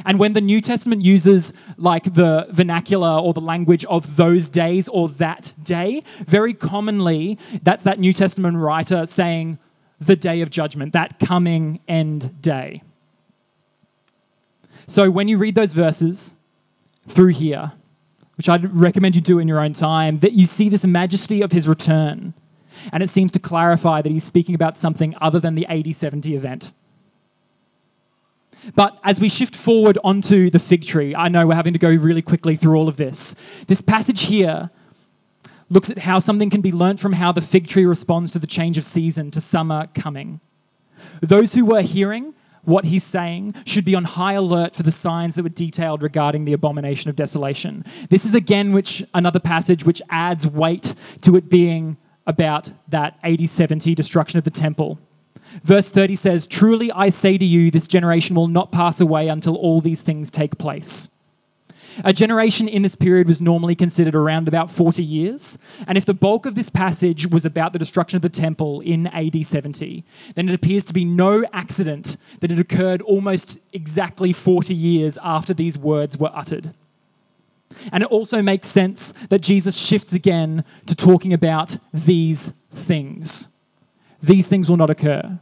And 0.05 0.19
when 0.19 0.35
the 0.35 0.41
New 0.41 0.61
Testament 0.61 1.03
uses 1.03 1.53
like 1.77 2.14
the 2.14 2.47
vernacular 2.51 3.19
or 3.19 3.33
the 3.33 3.41
language 3.41 3.85
of 3.87 4.17
those 4.17 4.49
days 4.49 4.88
or 4.88 5.09
that 5.09 5.55
day, 5.62 6.03
very 6.19 6.55
commonly 6.55 7.38
that's 7.62 7.85
that 7.85 7.99
New 7.99 8.12
Testament 8.12 8.57
writer 8.59 9.07
saying 9.07 9.59
the 9.99 10.17
day 10.17 10.41
of 10.41 10.51
judgment, 10.51 10.93
that 10.93 11.19
coming 11.19 11.81
end 11.88 12.41
day. 12.41 12.83
So 14.87 15.11
when 15.11 15.29
you 15.29 15.38
read 15.38 15.55
those 15.55 15.73
verses 15.73 16.35
through 17.09 17.29
here, 17.29 17.73
which 18.38 18.48
I'd 18.48 18.72
recommend 18.74 19.16
you 19.16 19.20
do 19.20 19.40
in 19.40 19.48
your 19.48 19.61
own 19.61 19.72
time, 19.72 20.20
that 20.20 20.33
you 20.33 20.46
see 20.46 20.68
this 20.68 20.87
majesty 20.87 21.42
of 21.42 21.51
his 21.53 21.68
return. 21.68 22.35
And 22.92 23.03
it 23.03 23.09
seems 23.09 23.33
to 23.33 23.40
clarify 23.40 24.01
that 24.01 24.12
he's 24.12 24.24
speaking 24.24 24.55
about 24.55 24.77
something 24.77 25.14
other 25.20 25.40
than 25.40 25.57
the 25.57 25.66
AD 25.66 25.94
70 25.94 26.37
event. 26.37 26.72
But 28.77 28.98
as 29.03 29.18
we 29.20 29.29
shift 29.29 29.57
forward 29.57 29.98
onto 30.05 30.51
the 30.51 30.61
fig 30.61 30.85
tree, 30.85 31.14
I 31.14 31.29
know 31.29 31.48
we're 31.48 31.55
having 31.55 31.72
to 31.72 31.79
go 31.79 31.90
really 31.90 32.22
quickly 32.22 32.55
through 32.55 32.77
all 32.77 32.88
of 32.88 32.96
this. 32.96 33.35
This 33.66 33.81
passage 33.81 34.27
here 34.27 34.70
looks 35.68 35.90
at 35.90 35.98
how 35.98 36.20
something 36.20 36.48
can 36.48 36.61
be 36.61 36.72
learnt 36.72 37.01
from 37.01 37.14
how 37.14 37.33
the 37.33 37.40
fig 37.40 37.66
tree 37.66 37.85
responds 37.85 38.33
to 38.33 38.38
the 38.38 38.46
change 38.46 38.79
of 38.79 38.85
season, 38.85 39.31
to 39.33 39.40
summer 39.40 39.88
coming. 39.94 40.40
Those 41.20 41.55
who 41.55 41.64
were 41.64 41.83
hearing 41.83 42.35
what 42.62 42.85
he's 42.87 43.05
saying 43.05 43.55
should 43.64 43.85
be 43.85 43.94
on 43.94 44.05
high 44.05 44.35
alert 44.35 44.75
for 44.75 44.83
the 44.83 44.90
signs 44.90 45.35
that 45.35 45.42
were 45.42 45.49
detailed 45.49 46.03
regarding 46.03 46.44
the 46.44 46.53
abomination 46.53 47.09
of 47.11 47.16
desolation. 47.16 47.85
This 48.11 48.25
is 48.25 48.35
again 48.35 48.73
which 48.73 49.05
another 49.14 49.40
passage 49.40 49.85
which 49.85 50.03
adds 50.11 50.47
weight 50.47 50.94
to 51.23 51.37
it 51.37 51.49
being 51.49 51.97
about 52.27 52.71
that 52.88 53.18
AD 53.23 53.49
70 53.49 53.94
destruction 53.94 54.38
of 54.38 54.44
the 54.44 54.51
temple. 54.51 54.99
Verse 55.62 55.90
30 55.90 56.14
says, 56.14 56.47
Truly 56.47 56.92
I 56.92 57.09
say 57.09 57.38
to 57.38 57.44
you, 57.44 57.71
this 57.71 57.88
generation 57.88 58.37
will 58.37 58.49
not 58.49 58.71
pass 58.71 59.01
away 59.01 59.29
until 59.29 59.57
all 59.57 59.81
these 59.81 60.03
things 60.03 60.31
take 60.31 60.59
place. 60.59 61.09
A 62.04 62.12
generation 62.12 62.68
in 62.68 62.82
this 62.82 62.94
period 62.94 63.26
was 63.26 63.40
normally 63.40 63.74
considered 63.74 64.14
around 64.14 64.48
about 64.48 64.70
40 64.70 65.02
years. 65.02 65.58
And 65.87 65.98
if 65.98 66.04
the 66.04 66.14
bulk 66.14 66.46
of 66.46 66.54
this 66.54 66.68
passage 66.68 67.26
was 67.26 67.44
about 67.44 67.72
the 67.72 67.78
destruction 67.78 68.16
of 68.16 68.22
the 68.22 68.28
temple 68.28 68.80
in 68.80 69.06
AD 69.08 69.44
70, 69.44 70.04
then 70.34 70.48
it 70.48 70.54
appears 70.54 70.84
to 70.87 70.94
be 70.94 71.04
no 71.04 71.44
accident 71.52 72.16
that 72.40 72.52
it 72.52 72.58
occurred 72.58 73.02
almost 73.02 73.58
exactly 73.72 74.32
40 74.32 74.74
years 74.74 75.18
after 75.22 75.52
these 75.52 75.76
words 75.76 76.16
were 76.18 76.30
uttered. 76.34 76.74
And 77.92 78.02
it 78.02 78.08
also 78.08 78.42
makes 78.42 78.68
sense 78.68 79.12
that 79.28 79.40
Jesus 79.40 79.76
shifts 79.76 80.12
again 80.12 80.64
to 80.87 80.94
talking 80.94 81.32
about 81.32 81.78
these 81.92 82.52
things. 82.72 83.48
These 84.22 84.48
things 84.48 84.68
will 84.68 84.76
not 84.76 84.90
occur. 84.90 85.38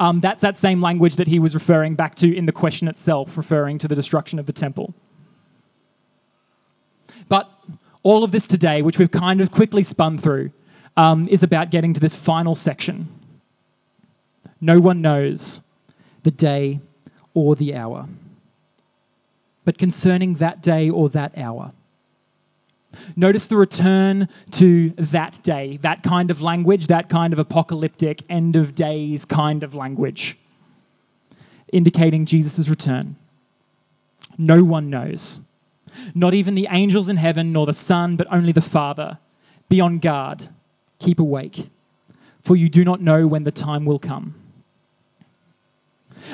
Um, 0.00 0.20
that's 0.20 0.42
that 0.42 0.56
same 0.56 0.80
language 0.80 1.16
that 1.16 1.28
he 1.28 1.38
was 1.38 1.54
referring 1.54 1.94
back 1.94 2.16
to 2.16 2.36
in 2.36 2.46
the 2.46 2.52
question 2.52 2.88
itself, 2.88 3.36
referring 3.36 3.78
to 3.78 3.88
the 3.88 3.94
destruction 3.94 4.38
of 4.38 4.46
the 4.46 4.52
temple. 4.52 4.94
But 7.28 7.50
all 8.02 8.24
of 8.24 8.32
this 8.32 8.46
today, 8.46 8.82
which 8.82 8.98
we've 8.98 9.10
kind 9.10 9.40
of 9.40 9.50
quickly 9.50 9.82
spun 9.82 10.18
through, 10.18 10.50
um, 10.96 11.28
is 11.28 11.42
about 11.42 11.70
getting 11.70 11.94
to 11.94 12.00
this 12.00 12.14
final 12.14 12.54
section. 12.54 13.08
No 14.60 14.80
one 14.80 15.00
knows 15.00 15.62
the 16.22 16.30
day 16.30 16.80
or 17.34 17.56
the 17.56 17.74
hour. 17.74 18.08
But 19.64 19.78
concerning 19.78 20.34
that 20.34 20.62
day 20.62 20.90
or 20.90 21.08
that 21.10 21.36
hour, 21.38 21.72
Notice 23.16 23.46
the 23.46 23.56
return 23.56 24.28
to 24.52 24.90
that 24.90 25.40
day, 25.42 25.78
that 25.82 26.02
kind 26.02 26.30
of 26.30 26.42
language, 26.42 26.86
that 26.88 27.08
kind 27.08 27.32
of 27.32 27.38
apocalyptic, 27.38 28.22
end 28.28 28.56
of 28.56 28.74
days 28.74 29.24
kind 29.24 29.62
of 29.62 29.74
language, 29.74 30.36
indicating 31.72 32.26
Jesus' 32.26 32.68
return. 32.68 33.16
No 34.38 34.64
one 34.64 34.90
knows. 34.90 35.40
Not 36.14 36.34
even 36.34 36.54
the 36.54 36.68
angels 36.70 37.08
in 37.08 37.16
heaven, 37.16 37.52
nor 37.52 37.66
the 37.66 37.72
Son, 37.72 38.16
but 38.16 38.26
only 38.30 38.52
the 38.52 38.60
Father. 38.60 39.18
Be 39.68 39.80
on 39.80 39.98
guard, 39.98 40.48
keep 40.98 41.18
awake, 41.18 41.68
for 42.42 42.56
you 42.56 42.68
do 42.68 42.84
not 42.84 43.00
know 43.00 43.26
when 43.26 43.44
the 43.44 43.50
time 43.50 43.84
will 43.84 43.98
come. 43.98 44.34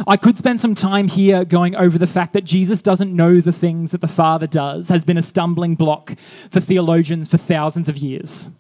I 0.07 0.17
could 0.17 0.37
spend 0.37 0.61
some 0.61 0.75
time 0.75 1.09
here 1.09 1.45
going 1.45 1.75
over 1.75 1.99
the 1.99 2.07
fact 2.07 2.33
that 2.35 2.45
Jesus 2.45 2.83
doesn't 2.83 3.15
know 3.15 3.41
the 3.41 3.53
things 3.53 3.91
that 3.93 4.01
the 4.01 4.09
Father 4.09 4.47
does, 4.47 4.89
has 4.89 5.05
been 5.05 5.17
a 5.17 5.23
stumbling 5.23 5.75
block 5.75 6.17
for 6.19 6.61
theologians 6.61 7.29
for 7.29 7.37
thousands 7.37 7.89
of 7.89 7.97
years. 7.97 8.51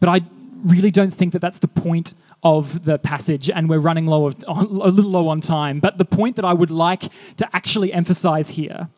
But 0.00 0.08
I 0.08 0.22
really 0.64 0.90
don't 0.90 1.12
think 1.12 1.32
that 1.32 1.40
that's 1.40 1.58
the 1.58 1.68
point 1.68 2.14
of 2.42 2.84
the 2.84 2.98
passage, 2.98 3.48
and 3.50 3.68
we're 3.68 3.78
running 3.78 4.06
low 4.06 4.26
of, 4.26 4.44
a 4.48 4.54
little 4.62 5.10
low 5.10 5.28
on 5.28 5.40
time. 5.40 5.80
But 5.80 5.98
the 5.98 6.04
point 6.04 6.36
that 6.36 6.44
I 6.44 6.52
would 6.52 6.70
like 6.70 7.02
to 7.36 7.48
actually 7.54 7.92
emphasize 7.92 8.50
here 8.50 8.88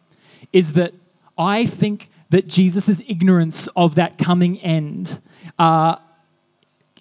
is 0.53 0.73
that 0.75 0.95
I 1.39 1.67
think 1.67 2.11
that 2.31 2.49
Jesus' 2.49 3.03
ignorance 3.07 3.69
of 3.69 3.95
that 3.95 4.19
coming 4.19 4.59
end 4.61 5.19
uh, 5.59 5.97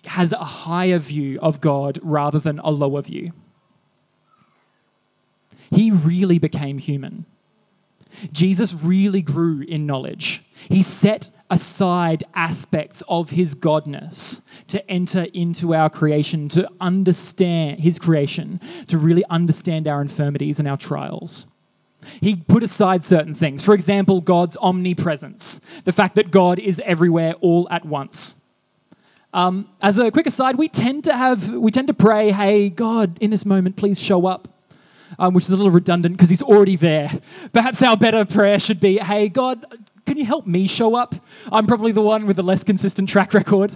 has 0.05 0.33
a 0.33 0.37
higher 0.37 0.99
view 0.99 1.39
of 1.41 1.61
God 1.61 1.99
rather 2.03 2.39
than 2.39 2.59
a 2.59 2.69
lower 2.69 3.01
view. 3.01 3.31
He 5.71 5.91
really 5.91 6.39
became 6.39 6.77
human. 6.77 7.25
Jesus 8.31 8.73
really 8.73 9.21
grew 9.21 9.61
in 9.61 9.85
knowledge. 9.85 10.43
He 10.69 10.83
set 10.83 11.31
aside 11.49 12.23
aspects 12.33 13.03
of 13.09 13.31
his 13.31 13.55
godness 13.55 14.41
to 14.67 14.89
enter 14.89 15.27
into 15.33 15.73
our 15.75 15.89
creation, 15.89 16.49
to 16.49 16.69
understand 16.79 17.79
his 17.79 17.99
creation, 17.99 18.59
to 18.87 18.97
really 18.97 19.23
understand 19.29 19.87
our 19.87 20.01
infirmities 20.01 20.59
and 20.59 20.67
our 20.67 20.77
trials. 20.77 21.45
He 22.21 22.35
put 22.35 22.63
aside 22.63 23.03
certain 23.03 23.33
things. 23.33 23.63
For 23.63 23.73
example, 23.73 24.21
God's 24.21 24.57
omnipresence, 24.57 25.59
the 25.85 25.91
fact 25.91 26.15
that 26.15 26.31
God 26.31 26.59
is 26.59 26.81
everywhere 26.85 27.33
all 27.41 27.67
at 27.69 27.85
once. 27.85 28.41
Um, 29.35 29.67
as 29.81 29.97
a 29.99 30.11
quick 30.11 30.27
aside, 30.27 30.55
we 30.55 30.69
tend 30.69 31.03
to 31.03 31.13
have 31.13 31.49
we 31.49 31.69
tend 31.69 31.87
to 31.87 31.93
pray, 31.93 32.31
"Hey 32.31 32.69
God, 32.69 33.17
in 33.19 33.31
this 33.31 33.45
moment, 33.45 33.75
please 33.75 34.01
show 34.01 34.27
up," 34.27 34.47
um, 35.19 35.33
which 35.33 35.43
is 35.43 35.51
a 35.51 35.57
little 35.57 35.71
redundant 35.71 36.15
because 36.15 36.29
He's 36.29 36.41
already 36.41 36.77
there. 36.77 37.11
Perhaps 37.51 37.81
our 37.83 37.97
better 37.97 38.23
prayer 38.23 38.59
should 38.59 38.79
be, 38.79 38.97
"Hey 38.97 39.27
God, 39.27 39.65
can 40.05 40.17
you 40.17 40.23
help 40.23 40.47
me 40.47 40.67
show 40.67 40.95
up?" 40.95 41.15
I'm 41.51 41.67
probably 41.67 41.91
the 41.91 42.01
one 42.01 42.27
with 42.27 42.37
the 42.37 42.43
less 42.43 42.63
consistent 42.63 43.09
track 43.09 43.33
record. 43.33 43.75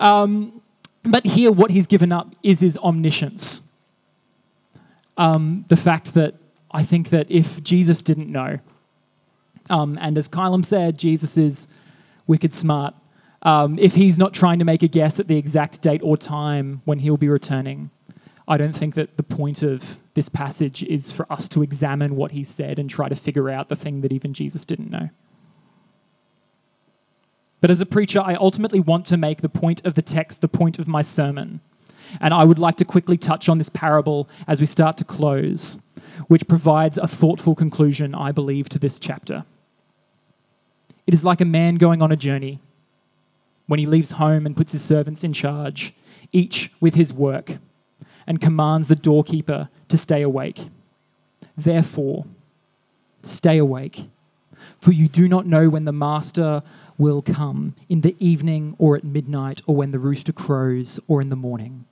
Um, 0.00 0.60
but 1.04 1.24
here, 1.24 1.52
what 1.52 1.70
He's 1.70 1.86
given 1.86 2.10
up 2.10 2.34
is 2.42 2.58
His 2.58 2.76
omniscience. 2.78 3.62
Um, 5.16 5.64
the 5.68 5.76
fact 5.76 6.14
that 6.14 6.34
I 6.70 6.82
think 6.82 7.10
that 7.10 7.30
if 7.30 7.62
Jesus 7.62 8.02
didn't 8.02 8.30
know, 8.30 8.58
um, 9.70 9.98
and 10.00 10.16
as 10.18 10.28
Kylam 10.28 10.64
said, 10.64 10.98
Jesus 10.98 11.36
is 11.36 11.68
wicked 12.26 12.54
smart. 12.54 12.94
Um, 13.42 13.78
if 13.78 13.94
he's 13.94 14.18
not 14.18 14.34
trying 14.34 14.58
to 14.58 14.64
make 14.64 14.82
a 14.82 14.88
guess 14.88 15.20
at 15.20 15.28
the 15.28 15.36
exact 15.36 15.82
date 15.82 16.02
or 16.02 16.16
time 16.16 16.82
when 16.84 16.98
he'll 17.00 17.16
be 17.16 17.28
returning, 17.28 17.90
I 18.48 18.56
don't 18.56 18.72
think 18.72 18.94
that 18.94 19.16
the 19.16 19.22
point 19.22 19.62
of 19.62 19.98
this 20.14 20.28
passage 20.28 20.82
is 20.84 21.12
for 21.12 21.30
us 21.30 21.48
to 21.50 21.62
examine 21.62 22.16
what 22.16 22.32
he 22.32 22.44
said 22.44 22.78
and 22.78 22.88
try 22.88 23.08
to 23.08 23.16
figure 23.16 23.50
out 23.50 23.68
the 23.68 23.76
thing 23.76 24.00
that 24.00 24.12
even 24.12 24.32
Jesus 24.32 24.64
didn't 24.64 24.90
know. 24.90 25.10
But 27.60 27.70
as 27.70 27.80
a 27.80 27.86
preacher, 27.86 28.20
I 28.20 28.34
ultimately 28.34 28.80
want 28.80 29.06
to 29.06 29.16
make 29.16 29.42
the 29.42 29.48
point 29.48 29.84
of 29.84 29.94
the 29.94 30.02
text 30.02 30.40
the 30.40 30.48
point 30.48 30.78
of 30.78 30.86
my 30.86 31.02
sermon. 31.02 31.60
And 32.20 32.32
I 32.34 32.44
would 32.44 32.58
like 32.58 32.76
to 32.76 32.84
quickly 32.84 33.16
touch 33.16 33.48
on 33.48 33.58
this 33.58 33.68
parable 33.68 34.28
as 34.46 34.60
we 34.60 34.66
start 34.66 34.96
to 34.98 35.04
close 35.04 35.78
which 36.28 36.48
provides 36.48 36.98
a 36.98 37.06
thoughtful 37.06 37.54
conclusion, 37.54 38.14
I 38.14 38.32
believe, 38.32 38.68
to 38.70 38.78
this 38.78 38.98
chapter. 38.98 39.44
It 41.06 41.14
is 41.14 41.24
like 41.24 41.40
a 41.40 41.44
man 41.44 41.76
going 41.76 42.02
on 42.02 42.12
a 42.12 42.16
journey 42.16 42.60
when 43.66 43.78
he 43.78 43.86
leaves 43.86 44.12
home 44.12 44.46
and 44.46 44.56
puts 44.56 44.72
his 44.72 44.82
servants 44.82 45.24
in 45.24 45.32
charge, 45.32 45.92
each 46.32 46.70
with 46.80 46.94
his 46.94 47.12
work, 47.12 47.58
and 48.26 48.40
commands 48.40 48.88
the 48.88 48.96
doorkeeper 48.96 49.68
to 49.88 49.96
stay 49.96 50.22
awake. 50.22 50.68
Therefore, 51.56 52.26
stay 53.22 53.58
awake, 53.58 54.08
for 54.80 54.92
you 54.92 55.08
do 55.08 55.28
not 55.28 55.46
know 55.46 55.68
when 55.68 55.84
the 55.84 55.92
master 55.92 56.62
will 56.98 57.22
come, 57.22 57.74
in 57.88 58.00
the 58.00 58.16
evening 58.18 58.74
or 58.78 58.96
at 58.96 59.04
midnight, 59.04 59.62
or 59.66 59.76
when 59.76 59.90
the 59.90 59.98
rooster 59.98 60.32
crows, 60.32 60.98
or 61.06 61.20
in 61.20 61.28
the 61.28 61.36
morning, 61.36 61.84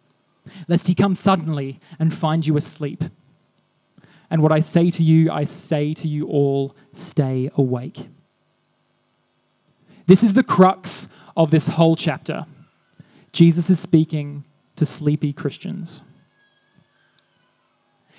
lest 0.69 0.89
he 0.89 0.95
come 0.95 1.15
suddenly 1.15 1.81
and 1.99 2.13
find 2.13 2.47
you 2.47 2.57
asleep. 2.57 3.05
And 4.31 4.43
what 4.43 4.53
I 4.53 4.61
say 4.61 4.91
to 4.91 5.03
you, 5.03 5.31
I 5.31 5.45
say 5.45 5.95
to 5.95 6.09
you 6.09 6.27
all 6.27 6.75
stay 6.93 7.51
awake. 7.57 8.09
This 10.07 10.23
is 10.23 10.35
the 10.35 10.43
crux 10.43 11.09
of 11.37 11.51
this 11.51 11.69
whole 11.69 11.97
chapter. 11.97 12.47
Jesus 13.33 13.71
is 13.71 13.81
speaking 13.81 14.45
to 14.77 14.87
sleepy 14.87 15.33
Christians. 15.33 16.03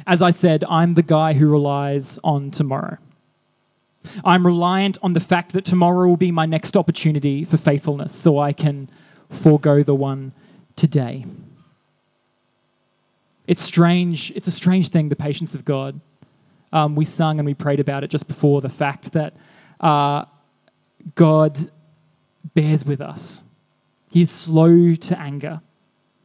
As 0.07 0.21
I 0.21 0.31
said, 0.31 0.63
I'm 0.69 0.93
the 0.93 1.03
guy 1.03 1.33
who 1.33 1.47
relies 1.47 2.19
on 2.23 2.51
tomorrow. 2.51 2.97
I'm 4.23 4.45
reliant 4.45 4.97
on 5.01 5.13
the 5.13 5.19
fact 5.19 5.53
that 5.53 5.65
tomorrow 5.65 6.07
will 6.07 6.17
be 6.17 6.31
my 6.31 6.45
next 6.45 6.77
opportunity 6.77 7.43
for 7.43 7.57
faithfulness 7.57 8.13
so 8.13 8.39
I 8.39 8.53
can 8.53 8.89
forego 9.29 9.83
the 9.83 9.95
one 9.95 10.33
today. 10.75 11.25
It's 13.47 13.61
strange. 13.61 14.31
It's 14.31 14.47
a 14.47 14.51
strange 14.51 14.89
thing, 14.89 15.09
the 15.09 15.15
patience 15.15 15.55
of 15.55 15.65
God. 15.65 15.99
Um, 16.73 16.95
we 16.95 17.05
sung 17.05 17.39
and 17.39 17.45
we 17.45 17.53
prayed 17.53 17.79
about 17.79 18.03
it 18.03 18.09
just 18.09 18.27
before 18.27 18.61
the 18.61 18.69
fact 18.69 19.13
that 19.13 19.35
uh, 19.79 20.25
God 21.13 21.57
bears 22.53 22.85
with 22.85 23.01
us. 23.01 23.43
He 24.09 24.21
is 24.21 24.31
slow 24.31 24.95
to 24.95 25.19
anger. 25.19 25.61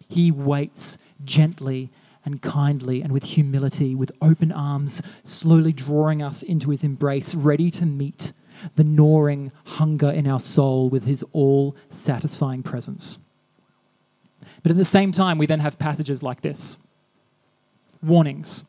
He 0.08 0.30
waits 0.30 0.98
gently 1.24 1.90
and 2.24 2.42
kindly 2.42 3.02
and 3.02 3.12
with 3.12 3.24
humility, 3.24 3.94
with 3.94 4.12
open 4.20 4.52
arms, 4.52 5.02
slowly 5.24 5.72
drawing 5.72 6.22
us 6.22 6.42
into 6.42 6.70
his 6.70 6.84
embrace, 6.84 7.34
ready 7.34 7.70
to 7.72 7.86
meet 7.86 8.32
the 8.76 8.84
gnawing 8.84 9.52
hunger 9.64 10.10
in 10.10 10.26
our 10.26 10.40
soul 10.40 10.88
with 10.88 11.04
his 11.04 11.24
all 11.32 11.76
satisfying 11.88 12.62
presence. 12.62 13.18
But 14.62 14.70
at 14.70 14.76
the 14.76 14.84
same 14.84 15.12
time, 15.12 15.38
we 15.38 15.46
then 15.46 15.60
have 15.60 15.78
passages 15.78 16.22
like 16.22 16.42
this 16.42 16.78
warnings, 18.02 18.64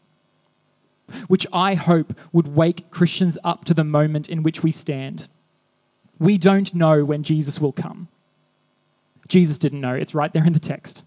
which 1.28 1.46
I 1.52 1.76
hope 1.76 2.18
would 2.32 2.56
wake 2.56 2.90
Christians 2.92 3.38
up 3.44 3.66
to 3.66 3.74
the 3.74 3.84
moment 3.84 4.30
in 4.30 4.44
which 4.44 4.64
we 4.64 4.72
stand. 4.72 5.28
We 6.20 6.38
don't 6.38 6.74
know 6.74 7.04
when 7.04 7.24
Jesus 7.24 7.60
will 7.60 7.72
come. 7.72 8.08
Jesus 9.28 9.58
didn't 9.58 9.82
know, 9.82 9.94
it's 9.94 10.14
right 10.14 10.32
there 10.32 10.46
in 10.46 10.54
the 10.54 10.60
text. 10.60 11.06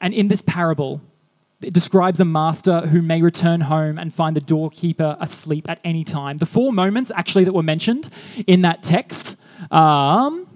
And 0.00 0.14
in 0.14 0.28
this 0.28 0.42
parable, 0.42 1.02
it 1.60 1.74
describes 1.74 2.20
a 2.20 2.24
master 2.24 2.80
who 2.82 3.02
may 3.02 3.20
return 3.20 3.62
home 3.62 3.98
and 3.98 4.14
find 4.14 4.34
the 4.34 4.40
doorkeeper 4.40 5.16
asleep 5.20 5.68
at 5.68 5.78
any 5.84 6.04
time. 6.04 6.38
The 6.38 6.46
four 6.46 6.72
moments, 6.72 7.12
actually, 7.14 7.44
that 7.44 7.52
were 7.52 7.62
mentioned 7.62 8.08
in 8.46 8.62
that 8.62 8.82
text, 8.82 9.38
um, 9.70 10.46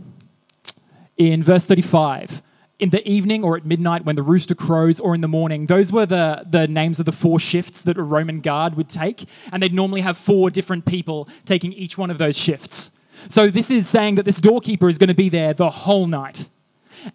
in 1.16 1.42
verse 1.42 1.66
35, 1.66 2.42
in 2.78 2.90
the 2.90 3.06
evening 3.08 3.44
or 3.44 3.56
at 3.56 3.64
midnight 3.64 4.04
when 4.04 4.16
the 4.16 4.22
rooster 4.22 4.54
crows 4.54 4.98
or 4.98 5.14
in 5.14 5.20
the 5.20 5.28
morning, 5.28 5.66
those 5.66 5.92
were 5.92 6.06
the, 6.06 6.44
the 6.48 6.66
names 6.66 6.98
of 6.98 7.06
the 7.06 7.12
four 7.12 7.38
shifts 7.38 7.82
that 7.82 7.96
a 7.96 8.02
Roman 8.02 8.40
guard 8.40 8.74
would 8.74 8.88
take. 8.88 9.24
And 9.52 9.62
they'd 9.62 9.72
normally 9.72 10.00
have 10.00 10.16
four 10.16 10.50
different 10.50 10.84
people 10.84 11.28
taking 11.44 11.72
each 11.72 11.96
one 11.96 12.10
of 12.10 12.18
those 12.18 12.36
shifts. 12.36 12.92
So 13.28 13.48
this 13.48 13.70
is 13.70 13.88
saying 13.88 14.16
that 14.16 14.24
this 14.24 14.40
doorkeeper 14.40 14.88
is 14.88 14.98
going 14.98 15.08
to 15.08 15.14
be 15.14 15.28
there 15.28 15.54
the 15.54 15.70
whole 15.70 16.06
night. 16.06 16.48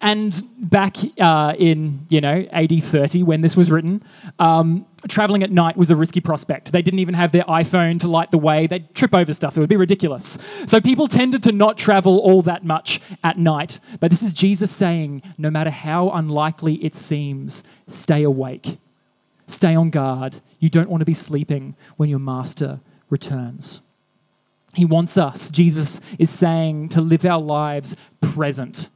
And 0.00 0.42
back 0.58 0.96
uh, 1.18 1.54
in, 1.58 2.06
you 2.08 2.20
know, 2.20 2.46
AD 2.52 2.82
30, 2.82 3.22
when 3.22 3.40
this 3.40 3.56
was 3.56 3.70
written, 3.70 4.02
um, 4.38 4.86
traveling 5.08 5.42
at 5.42 5.50
night 5.50 5.76
was 5.76 5.90
a 5.90 5.96
risky 5.96 6.20
prospect. 6.20 6.72
They 6.72 6.82
didn't 6.82 7.00
even 7.00 7.14
have 7.14 7.32
their 7.32 7.44
iPhone 7.44 7.98
to 8.00 8.08
light 8.08 8.30
the 8.30 8.38
way. 8.38 8.66
They'd 8.66 8.94
trip 8.94 9.14
over 9.14 9.32
stuff. 9.34 9.56
It 9.56 9.60
would 9.60 9.68
be 9.68 9.76
ridiculous. 9.76 10.38
So 10.66 10.80
people 10.80 11.08
tended 11.08 11.42
to 11.44 11.52
not 11.52 11.78
travel 11.78 12.18
all 12.18 12.42
that 12.42 12.64
much 12.64 13.00
at 13.24 13.38
night. 13.38 13.80
But 13.98 14.10
this 14.10 14.22
is 14.22 14.32
Jesus 14.32 14.70
saying, 14.70 15.22
no 15.38 15.50
matter 15.50 15.70
how 15.70 16.10
unlikely 16.10 16.74
it 16.84 16.94
seems, 16.94 17.64
stay 17.86 18.22
awake. 18.22 18.78
Stay 19.46 19.74
on 19.74 19.90
guard. 19.90 20.40
You 20.60 20.68
don't 20.68 20.88
want 20.88 21.00
to 21.00 21.06
be 21.06 21.14
sleeping 21.14 21.74
when 21.96 22.08
your 22.08 22.20
master 22.20 22.80
returns. 23.08 23.80
He 24.74 24.84
wants 24.84 25.18
us, 25.18 25.50
Jesus 25.50 26.00
is 26.18 26.30
saying, 26.30 26.90
to 26.90 27.00
live 27.00 27.24
our 27.24 27.40
lives 27.40 27.96
present 28.20 28.88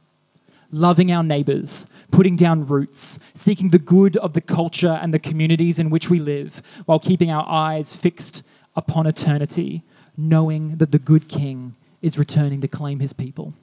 loving 0.71 1.11
our 1.11 1.23
neighbors, 1.23 1.87
putting 2.11 2.35
down 2.35 2.65
roots, 2.65 3.19
seeking 3.33 3.69
the 3.69 3.79
good 3.79 4.17
of 4.17 4.33
the 4.33 4.41
culture 4.41 4.99
and 5.01 5.13
the 5.13 5.19
communities 5.19 5.79
in 5.79 5.89
which 5.89 6.09
we 6.09 6.19
live, 6.19 6.61
while 6.85 6.99
keeping 6.99 7.31
our 7.31 7.47
eyes 7.47 7.95
fixed 7.95 8.45
upon 8.75 9.07
eternity, 9.07 9.83
knowing 10.17 10.77
that 10.77 10.91
the 10.91 10.99
good 10.99 11.27
King 11.27 11.75
is 12.01 12.19
returning 12.19 12.61
to 12.61 12.67
claim 12.67 12.99
his 12.99 13.13
people. 13.13 13.53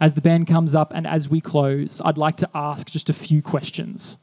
As 0.00 0.14
the 0.14 0.20
band 0.20 0.48
comes 0.48 0.74
up 0.74 0.92
and 0.94 1.06
as 1.06 1.28
we 1.28 1.40
close, 1.40 2.02
I'd 2.04 2.18
like 2.18 2.36
to 2.38 2.50
ask 2.54 2.90
just 2.90 3.08
a 3.08 3.14
few 3.14 3.40
questions. 3.40 4.16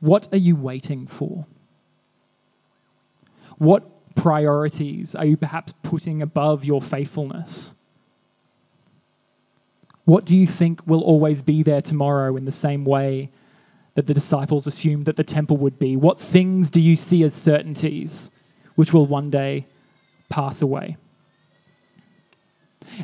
What 0.00 0.28
are 0.32 0.38
you 0.38 0.56
waiting 0.56 1.06
for? 1.06 1.46
What 3.58 3.84
priorities 4.14 5.14
are 5.14 5.26
you 5.26 5.36
perhaps 5.36 5.74
putting 5.82 6.22
above 6.22 6.64
your 6.64 6.82
faithfulness? 6.82 7.75
What 10.06 10.24
do 10.24 10.36
you 10.36 10.46
think 10.46 10.86
will 10.86 11.02
always 11.02 11.42
be 11.42 11.64
there 11.64 11.82
tomorrow 11.82 12.36
in 12.36 12.44
the 12.44 12.52
same 12.52 12.84
way 12.84 13.28
that 13.94 14.06
the 14.06 14.14
disciples 14.14 14.68
assumed 14.68 15.04
that 15.06 15.16
the 15.16 15.24
temple 15.24 15.56
would 15.56 15.80
be? 15.80 15.96
What 15.96 16.16
things 16.18 16.70
do 16.70 16.80
you 16.80 16.94
see 16.94 17.24
as 17.24 17.34
certainties 17.34 18.30
which 18.76 18.94
will 18.94 19.04
one 19.04 19.30
day 19.30 19.66
pass 20.28 20.62
away? 20.62 20.96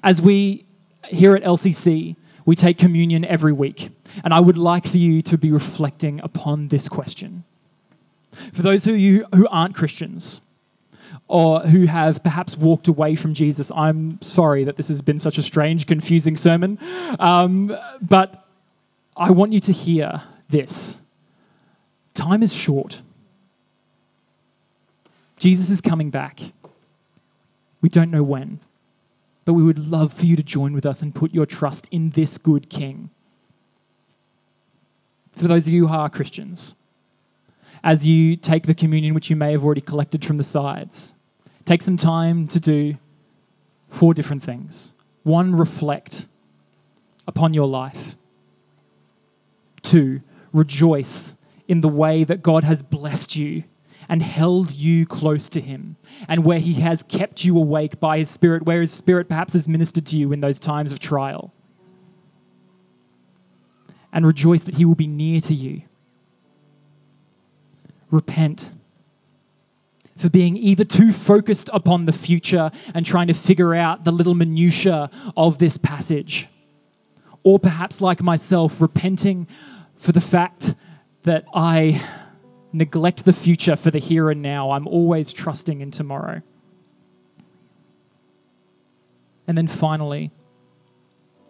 As 0.03 0.23
we 0.23 0.65
here 1.09 1.35
at 1.35 1.43
LCC, 1.43 2.15
we 2.45 2.55
take 2.55 2.79
communion 2.79 3.25
every 3.25 3.53
week, 3.53 3.91
and 4.23 4.33
I 4.33 4.39
would 4.39 4.57
like 4.57 4.87
for 4.87 4.99
you 4.99 5.23
to 5.23 5.37
be 5.37 5.51
reflecting 5.51 6.21
upon 6.23 6.69
this 6.69 6.89
question. 6.89 7.43
For 8.53 8.63
those 8.63 8.87
of 8.87 8.97
you 8.97 9.27
who 9.35 9.49
aren't 9.49 9.75
Christians, 9.75 10.41
or 11.33 11.61
who 11.61 11.87
have 11.87 12.23
perhaps 12.23 12.59
walked 12.59 12.89
away 12.89 13.15
from 13.15 13.33
Jesus. 13.33 13.73
I'm 13.75 14.21
sorry 14.21 14.65
that 14.65 14.77
this 14.77 14.89
has 14.89 15.01
been 15.01 15.19
such 15.19 15.39
a 15.39 15.43
strange, 15.43 15.87
confusing 15.87 16.37
sermon, 16.37 16.79
um, 17.19 17.75
but 18.03 18.47
I 19.17 19.31
want 19.31 19.55
you 19.55 19.61
to 19.61 19.73
hear 19.73 20.21
this. 20.51 21.01
Time 22.13 22.43
is 22.43 22.53
short. 22.55 23.01
Jesus 25.39 25.71
is 25.71 25.81
coming 25.81 26.11
back. 26.11 26.39
We 27.81 27.89
don't 27.89 28.11
know 28.11 28.23
when, 28.23 28.61
but 29.47 29.55
we 29.55 29.63
would 29.63 29.91
love 29.91 30.13
for 30.13 30.27
you 30.27 30.37
to 30.37 30.43
join 30.43 30.75
with 30.75 30.85
us 30.85 31.01
and 31.01 31.15
put 31.15 31.33
your 31.33 31.47
trust 31.47 31.89
in 31.91 32.11
this 32.11 32.37
good 32.37 32.69
King. 32.69 33.09
For 35.33 35.49
those 35.49 35.67
of 35.67 35.73
you 35.73 35.89
who 35.89 35.95
are 35.95 36.11
Christians, 36.11 36.75
as 37.83 38.07
you 38.07 38.37
take 38.37 38.65
the 38.65 38.75
communion 38.75 39.15
which 39.15 39.31
you 39.31 39.37
may 39.37 39.53
have 39.53 39.65
already 39.65 39.81
collected 39.81 40.27
from 40.27 40.37
the 40.37 40.45
sides. 40.45 41.15
Take 41.65 41.83
some 41.83 41.97
time 41.97 42.49
to 42.49 42.61
do 42.61 42.97
four 43.89 44.15
different 44.15 44.43
things. 44.43 44.95
One, 45.23 45.55
reflect 45.55 46.27
upon 47.27 47.55
your 47.55 47.69
life. 47.69 48.17
Two, 49.83 50.23
rejoice 50.53 51.37
in 51.69 51.81
the 51.81 51.89
way 51.89 52.25
that 52.25 52.43
God 52.43 52.65
has 52.65 52.83
blessed 52.83 53.37
you 53.37 53.65
and 54.09 54.23
held 54.23 54.73
you 54.73 55.07
close 55.07 55.49
to 55.49 55.61
Him, 55.61 55.97
and 56.29 56.45
where 56.45 56.59
He 56.59 56.75
has 56.75 57.03
kept 57.03 57.45
you 57.45 57.57
awake 57.57 58.01
by 58.01 58.19
His 58.19 58.29
Spirit, 58.29 58.65
where 58.65 58.81
His 58.81 58.93
Spirit 58.93 59.29
perhaps 59.29 59.53
has 59.53 59.69
ministered 59.69 60.07
to 60.07 60.17
you 60.17 60.33
in 60.33 60.41
those 60.41 60.59
times 60.59 60.93
of 60.93 60.99
trial. 60.99 61.53
And 64.13 64.27
rejoice 64.27 64.65
that 64.65 64.75
He 64.75 64.85
will 64.85 64.97
be 64.97 65.07
near 65.07 65.41
to 65.43 65.55
you 65.55 65.83
repent 68.13 68.71
for 70.23 70.31
being 70.31 70.57
either 70.57 70.85
too 70.85 71.13
focused 71.13 71.69
upon 71.73 72.07
the 72.07 72.13
future 72.13 72.71
and 72.95 73.05
trying 73.05 73.27
to 73.27 73.35
figure 73.35 73.75
out 73.75 74.05
the 74.05 74.13
little 74.13 74.35
minutiae 74.35 75.11
of 75.37 75.59
this 75.59 75.77
passage, 75.77 76.47
or 77.43 77.59
perhaps 77.59 78.01
like 78.01 78.23
myself, 78.23 78.81
repenting 78.81 79.49
for 79.97 80.13
the 80.13 80.21
fact 80.21 80.77
that 81.25 81.45
I 81.53 82.01
neglect 82.73 83.25
the 83.25 83.33
future 83.33 83.75
for 83.75 83.91
the 83.91 83.99
here 83.99 84.31
and 84.31 84.41
now. 84.41 84.71
I'm 84.71 84.87
always 84.87 85.33
trusting 85.33 85.81
in 85.81 85.91
tomorrow. 85.91 86.41
And 89.49 89.59
then 89.59 89.67
finally, 89.67 90.31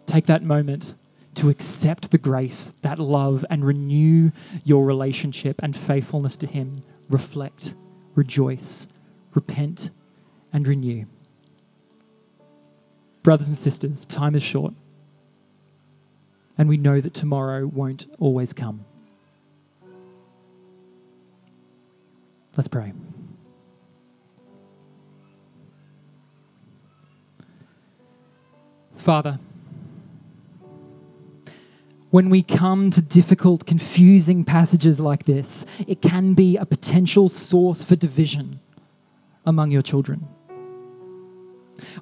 take 0.07 0.25
that 0.25 0.41
moment 0.41 0.95
to 1.35 1.49
accept 1.49 2.09
the 2.09 2.17
grace, 2.17 2.73
that 2.81 2.97
love, 2.97 3.45
and 3.51 3.63
renew 3.63 4.31
your 4.63 4.83
relationship 4.83 5.61
and 5.61 5.75
faithfulness 5.75 6.35
to 6.37 6.47
Him. 6.47 6.81
Reflect, 7.07 7.75
rejoice, 8.15 8.87
repent, 9.33 9.89
and 10.51 10.67
renew. 10.67 11.05
Brothers 13.23 13.47
and 13.47 13.55
sisters, 13.55 14.05
time 14.05 14.35
is 14.35 14.43
short, 14.43 14.73
and 16.57 16.67
we 16.67 16.77
know 16.77 16.99
that 17.01 17.13
tomorrow 17.13 17.65
won't 17.65 18.07
always 18.19 18.53
come. 18.53 18.85
Let's 22.55 22.67
pray. 22.67 22.93
Father, 28.93 29.39
when 32.13 32.29
we 32.29 32.43
come 32.43 32.91
to 32.91 33.01
difficult, 33.01 33.65
confusing 33.65 34.43
passages 34.43 35.01
like 35.01 35.23
this, 35.23 35.65
it 35.87 35.99
can 35.99 36.35
be 36.35 36.55
a 36.57 36.63
potential 36.63 37.27
source 37.27 37.83
for 37.83 37.95
division 37.95 38.59
among 39.47 39.71
your 39.71 39.81
children. 39.81 40.27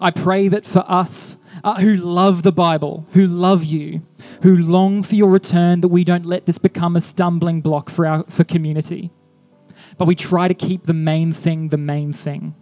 I 0.01 0.11
pray 0.11 0.49
that 0.49 0.65
for 0.65 0.83
us 0.85 1.37
uh, 1.63 1.75
who 1.75 1.93
love 1.93 2.43
the 2.43 2.51
Bible, 2.51 3.07
who 3.13 3.25
love 3.25 3.63
you, 3.63 4.01
who 4.43 4.57
long 4.57 5.01
for 5.01 5.15
your 5.15 5.29
return, 5.29 5.79
that 5.79 5.87
we 5.87 6.03
don't 6.03 6.25
let 6.25 6.45
this 6.45 6.57
become 6.57 6.97
a 6.97 7.01
stumbling 7.01 7.61
block 7.61 7.89
for 7.89 8.05
our 8.05 8.25
for 8.25 8.43
community. 8.43 9.11
But 9.97 10.09
we 10.09 10.15
try 10.15 10.49
to 10.49 10.53
keep 10.53 10.83
the 10.83 10.93
main 10.93 11.31
thing 11.31 11.69
the 11.69 11.77
main 11.77 12.11
thing. 12.11 12.53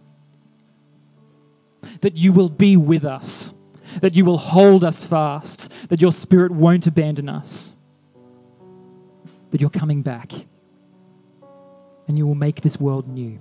That 2.02 2.16
you 2.16 2.32
will 2.32 2.50
be 2.50 2.78
with 2.78 3.04
us 3.04 3.56
that 4.02 4.16
you 4.16 4.26
will 4.26 4.38
hold 4.38 4.84
us 4.84 5.04
fast, 5.04 5.90
that 5.90 6.02
your 6.02 6.12
spirit 6.12 6.52
won't 6.52 6.88
abandon 6.88 7.30
us, 7.30 7.76
that 9.52 9.62
you're 9.62 9.70
coming 9.70 10.02
back 10.02 10.32
and 12.08 12.18
you 12.18 12.26
will 12.26 12.36
make 12.36 12.62
this 12.62 12.80
world 12.80 13.08
new. 13.08 13.40